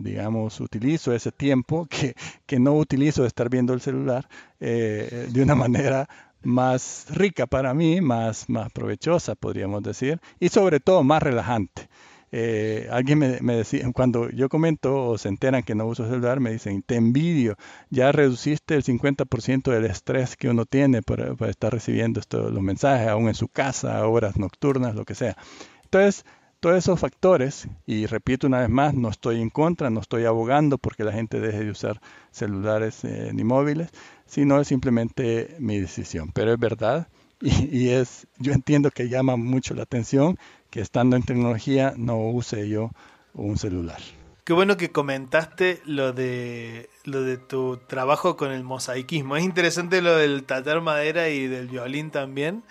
[0.00, 2.14] digamos, utilizo ese tiempo que,
[2.46, 6.08] que, no utilizo de estar viendo el celular de una manera
[6.42, 11.88] más rica para mí, más, más provechosa, podríamos decir, y sobre todo más relajante.
[12.34, 16.50] Eh, alguien me, decía, cuando yo comento o se enteran que no uso celular, me
[16.50, 17.56] dicen, te envidio,
[17.90, 23.08] ya reduciste el 50% del estrés que uno tiene por, estar recibiendo estos, los mensajes,
[23.08, 25.36] aún en su casa, a horas nocturnas, lo que sea.
[25.84, 26.24] Entonces,
[26.60, 30.78] todos esos factores, y repito una vez más, no estoy en contra, no estoy abogando
[30.78, 33.90] porque la gente deje de usar celulares eh, ni móviles,
[34.24, 36.30] sino es simplemente mi decisión.
[36.32, 37.08] Pero es verdad
[37.42, 40.38] y, es, yo entiendo que llama mucho la atención
[40.72, 42.90] que estando en tecnología no use yo
[43.34, 44.00] un celular.
[44.42, 49.36] Qué bueno que comentaste lo de lo de tu trabajo con el mosaicismo.
[49.36, 52.64] Es interesante lo del tatar madera y del violín también,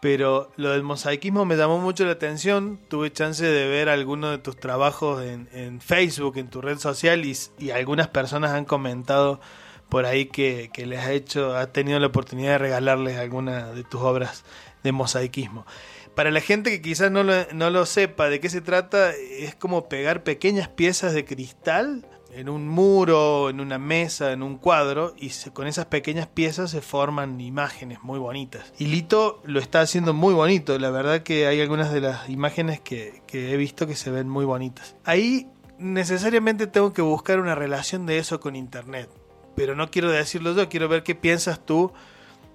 [0.00, 2.78] pero lo del mosaicismo me llamó mucho la atención.
[2.88, 7.36] Tuve chance de ver algunos de tus trabajos en, Facebook, en tu red social, y,
[7.58, 9.40] y algunas personas han comentado
[9.88, 14.00] por ahí que, les ha hecho, ha tenido la oportunidad de regalarles alguna de tus
[14.02, 14.44] obras
[14.82, 15.66] de mosaicismo.
[16.14, 20.22] Para la gente que quizás no lo, sepa de qué se trata, es como pegar
[20.22, 25.66] pequeñas piezas de cristal en un muro, en una mesa, en un cuadro, y con
[25.66, 28.72] esas pequeñas piezas se forman imágenes muy bonitas.
[28.78, 32.80] Y Lito lo está haciendo muy bonito, la verdad que hay algunas de las imágenes
[32.80, 34.96] que, he visto que se ven muy bonitas.
[35.04, 35.48] Ahí
[35.78, 39.08] necesariamente tengo que buscar una relación de eso con Internet
[39.54, 41.92] pero no quiero decirlo yo, quiero ver qué piensas tú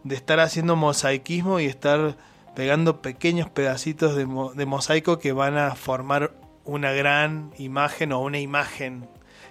[0.03, 2.17] de estar haciendo mosaicismo y estar
[2.57, 6.31] pegando pequeños pedacitos de, mosaico que van a formar
[6.65, 9.07] una gran imagen o una imagen.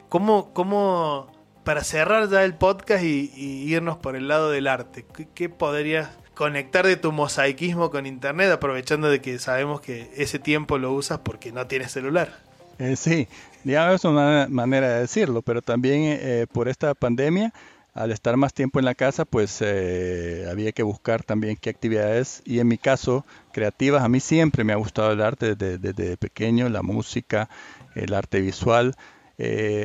[0.09, 1.31] ¿Cómo, cómo
[1.63, 6.09] para cerrar ya el podcast y, irnos por el lado del arte, ¿qué, qué podrías
[6.35, 11.21] conectar de tu mosaicismo con internet aprovechando de que sabemos que ese tiempo lo usas
[11.21, 12.35] porque no tienes celular?
[12.81, 13.29] Eh, sí,
[13.63, 17.53] digamos es una manera de decirlo, pero también eh, por esta pandemia,
[17.97, 22.43] al estar más tiempo en la casa, pues eh, había que buscar también qué actividades,
[22.45, 26.69] y en mi caso, creativas, a mí siempre me ha gustado el arte desde, pequeño,
[26.69, 27.49] la música,
[27.95, 28.95] el arte visual.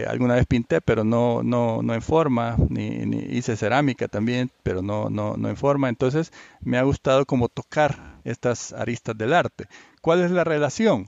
[0.07, 4.82] alguna vez pinté, pero no, no, no en forma, ni, ni, hice cerámica también, pero
[4.82, 5.89] no, no, no en forma.
[5.89, 6.32] Entonces
[6.62, 9.68] me ha gustado como tocar estas aristas del arte.
[10.01, 11.07] ¿Cuál es la relación?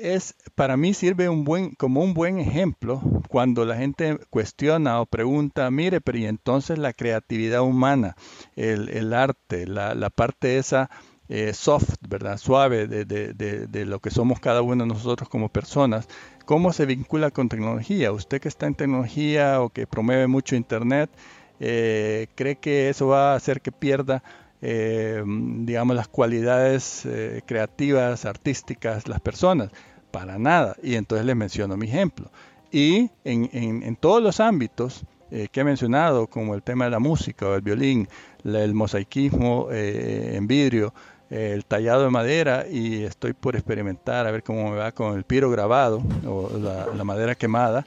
[0.00, 5.06] Es para mí sirve un buen como un buen ejemplo cuando la gente cuestiona o
[5.06, 8.16] pregunta mire pero y entonces la creatividad humana
[8.56, 10.90] el, arte la, parte esa
[11.28, 16.08] eh, soft verdad suave de, lo que somos cada uno de nosotros como personas
[16.44, 21.10] cómo se vincula con tecnología usted que está en tecnología o que promueve mucho internet
[21.60, 24.22] eh, cree que eso va a hacer que pierda
[24.64, 29.70] eh, digamos, las cualidades eh, creativas, artísticas, las personas.
[30.12, 30.76] Para nada.
[30.82, 32.30] Y entonces les menciono mi ejemplo.
[32.70, 37.48] Y en, todos los ámbitos eh, que he mencionado, como el tema de la música
[37.48, 38.08] o el violín,
[38.44, 40.94] el mosaicismo en vidrio,
[41.30, 45.24] el tallado de madera, y estoy por experimentar a ver cómo me va con el
[45.24, 46.50] piro grabado o
[46.94, 47.86] la madera quemada,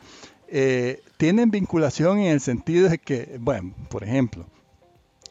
[1.17, 4.45] tienen vinculación en el sentido de que, bueno, por ejemplo,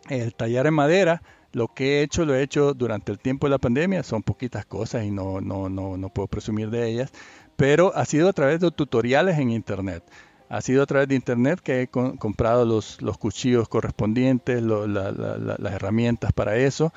[0.09, 3.53] el tallar en madera, lo que he hecho, lo he hecho durante el tiempo de
[3.53, 7.13] la pandemia, son poquitas cosas y no, no, no, no puedo presumir de ellas,
[7.57, 10.03] pero ha sido a través de tutoriales en Internet.
[10.49, 16.33] Ha sido a través de Internet que he comprado los, los cuchillos correspondientes, las herramientas
[16.33, 16.93] para eso.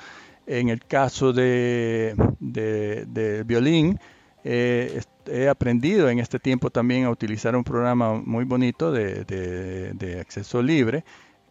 [0.46, 3.98] En el caso de, de, violín,
[4.44, 10.62] he aprendido en este tiempo también a utilizar un programa muy bonito de, de acceso
[10.62, 11.04] libre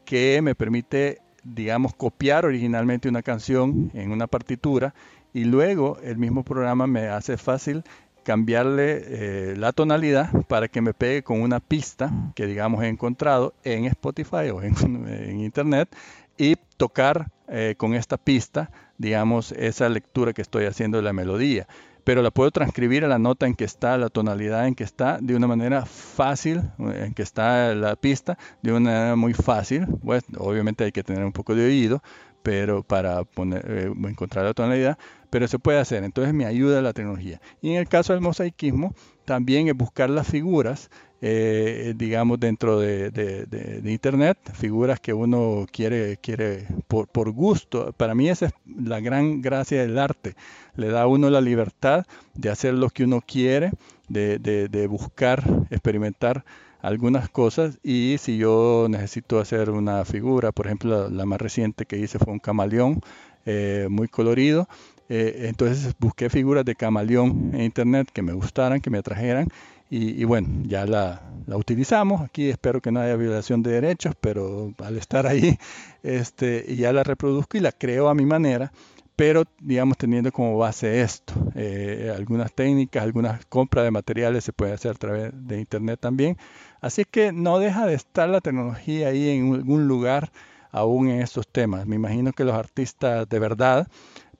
[0.05, 4.93] que me permite digamos, copiar originalmente una canción en una partitura
[5.33, 7.83] y luego el mismo programa me hace fácil
[8.23, 13.53] cambiarle eh, la tonalidad para que me pegue con una pista que digamos he encontrado
[13.63, 15.95] en Spotify o en, Internet
[16.37, 21.67] y tocar eh, con esta pista digamos esa lectura que estoy haciendo de la melodía
[22.07, 25.17] pero la puedo transcribir a la nota en que está, la tonalidad en que está,
[25.21, 29.87] de una manera fácil, en que está la pista, de una manera muy fácil.
[30.05, 32.01] Pues, obviamente hay que tener un poco de oído,
[32.43, 34.97] pero para poner, eh, encontrar la tonalidad,
[35.29, 36.05] pero se puede hacer.
[36.05, 37.41] Entonces me ayuda la tecnología.
[37.61, 38.95] Y en el caso del mosaicismo,
[39.25, 40.89] también es buscar las figuras
[41.21, 47.93] eh, digamos, dentro de, Internet, figuras que uno quiere, quiere por, por, gusto.
[47.97, 50.35] Para mí esa es la gran gracia del arte.
[50.75, 52.05] Le da a uno la libertad
[52.35, 53.71] de hacer lo que uno quiere,
[54.07, 56.45] de, buscar, experimentar
[56.81, 61.97] algunas cosas y si yo necesito hacer una figura, por ejemplo, la, más reciente que
[61.97, 63.01] hice fue un camaleón
[63.45, 64.67] eh, muy colorido,
[65.09, 69.47] Eh, entonces busqué figuras de camaleón en internet que me gustaran, que me atrajeran
[69.89, 72.21] y, bueno, ya la, utilizamos.
[72.21, 75.57] Aquí espero que no haya violación de derechos, pero al estar ahí,
[76.03, 78.71] este, ya la reproduzco y la creo a mi manera,
[79.15, 81.33] pero digamos teniendo como base esto.
[81.55, 86.37] Eh, algunas técnicas, algunas compras de materiales se pueden hacer a través de internet también.
[86.81, 90.31] Así que no deja de estar la tecnología ahí en algún lugar
[90.71, 91.87] aún en estos temas.
[91.87, 93.87] Me imagino que los artistas de verdad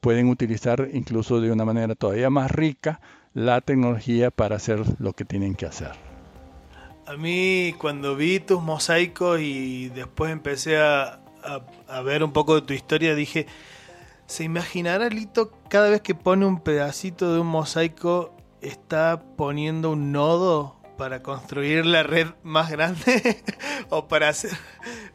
[0.02, 3.00] pueden utilizar incluso de una manera todavía más rica
[3.38, 5.92] la tecnología para hacer lo que tienen que hacer.
[7.06, 11.20] A mí cuando vi tus mosaicos y después empecé a,
[12.04, 13.46] ver un poco de tu historia, dije,
[14.26, 20.12] ¿se imaginará Lito cada vez que pone un pedacito de un mosaico está poniendo un
[20.12, 23.44] nodo para construir la red más grande
[23.90, 24.58] o para hacer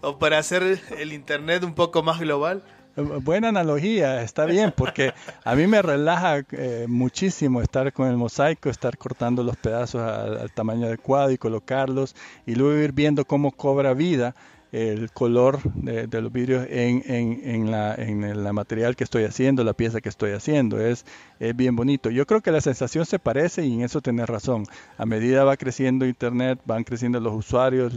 [0.01, 2.63] o para hacer el internet un poco más global?
[2.95, 5.15] Buena analogía, está bien, porque
[5.45, 10.53] a mí me relaja eh, muchísimo estar con el mosaico, estar cortando los pedazos al,
[10.53, 12.15] tamaño adecuado y colocarlos
[12.45, 14.35] y luego ir viendo cómo cobra vida
[14.73, 20.01] el color de, los vidrios en, en, la, en material que estoy haciendo, la pieza
[20.01, 20.81] que estoy haciendo.
[20.81, 21.05] Es,
[21.43, 22.09] es bien bonito.
[22.09, 24.65] Yo creo que la sensación se parece y en eso tenés razón.
[24.97, 27.95] A medida va creciendo Internet, van creciendo los usuarios,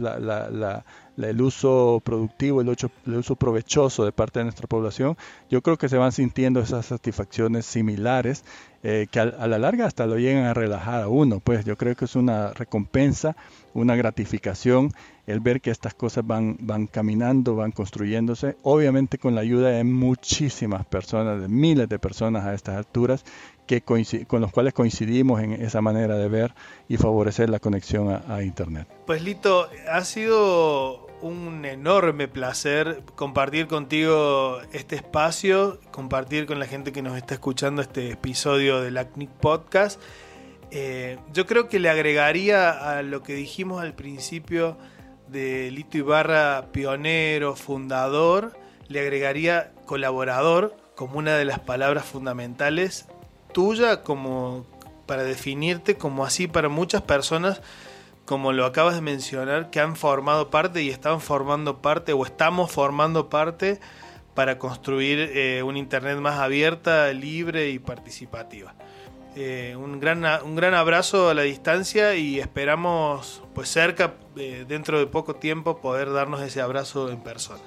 [1.16, 5.16] el uso productivo, el uso, provechoso de parte de nuestra población,
[5.48, 8.44] yo creo que se van sintiendo esas satisfacciones similares
[8.82, 11.38] eh, que a, la larga hasta lo llegan a relajar a uno.
[11.38, 13.36] Pues yo creo que es una recompensa,
[13.74, 14.92] una gratificación
[15.26, 19.84] el ver que estas cosas van, van caminando, van construyéndose, obviamente con la ayuda de
[19.84, 23.24] muchísimas personas, de miles de personas a estas alturas,
[23.66, 26.54] que con los cuales coincidimos en esa manera de ver
[26.88, 28.86] y favorecer la conexión a, Internet.
[29.06, 36.92] Pues Lito, ha sido un enorme placer compartir contigo este espacio, compartir con la gente
[36.92, 40.00] que nos está escuchando este episodio del ACNIC Podcast.
[40.70, 44.76] Eh, yo creo que le agregaría a lo que dijimos al principio
[45.28, 48.56] de Lito Ibarra, pionero, fundador,
[48.88, 53.06] le agregaría colaborador como una de las palabras fundamentales
[53.56, 54.66] tuya como
[55.06, 57.62] para definirte como así para muchas personas
[58.26, 62.70] como lo acabas de mencionar, que han formado parte y están formando parte o estamos
[62.70, 63.80] formando parte
[64.34, 68.74] para construir eh, un Internet más abierta, libre y participativa.
[69.36, 74.98] Eh, un, gran, un gran abrazo a la distancia y esperamos pues cerca, eh, dentro
[74.98, 77.62] de poco tiempo, poder darnos ese abrazo en persona.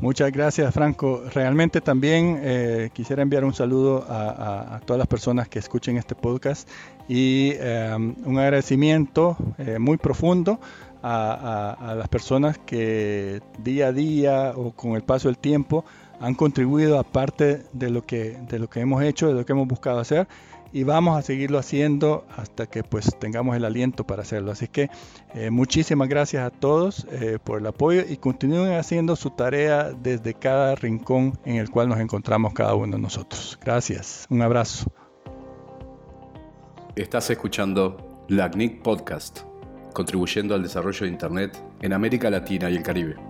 [0.00, 1.22] Muchas gracias, Franco.
[1.34, 6.66] Realmente también eh, quisiera enviar un saludo a, todas las personas que escuchen este podcast
[7.06, 10.58] y em, un agradecimiento eh, muy profundo
[11.02, 15.84] a, las personas que día a día o con el paso del tiempo
[16.18, 19.52] han contribuido a parte de lo que, de lo que hemos hecho, de lo que
[19.52, 20.26] hemos buscado hacer
[20.72, 24.52] y vamos a seguirlo haciendo hasta que pues tengamos el aliento para hacerlo.
[24.52, 24.90] Así que
[25.34, 30.34] eh, muchísimas gracias a todos eh, por el apoyo y continúen haciendo su tarea desde
[30.34, 33.58] cada rincón en el cual nos encontramos cada uno de nosotros.
[33.62, 34.90] Gracias, un abrazo.
[36.96, 39.40] Estás escuchando la CNIC Podcast,
[39.92, 43.29] contribuyendo al desarrollo de Internet en América Latina y el Caribe.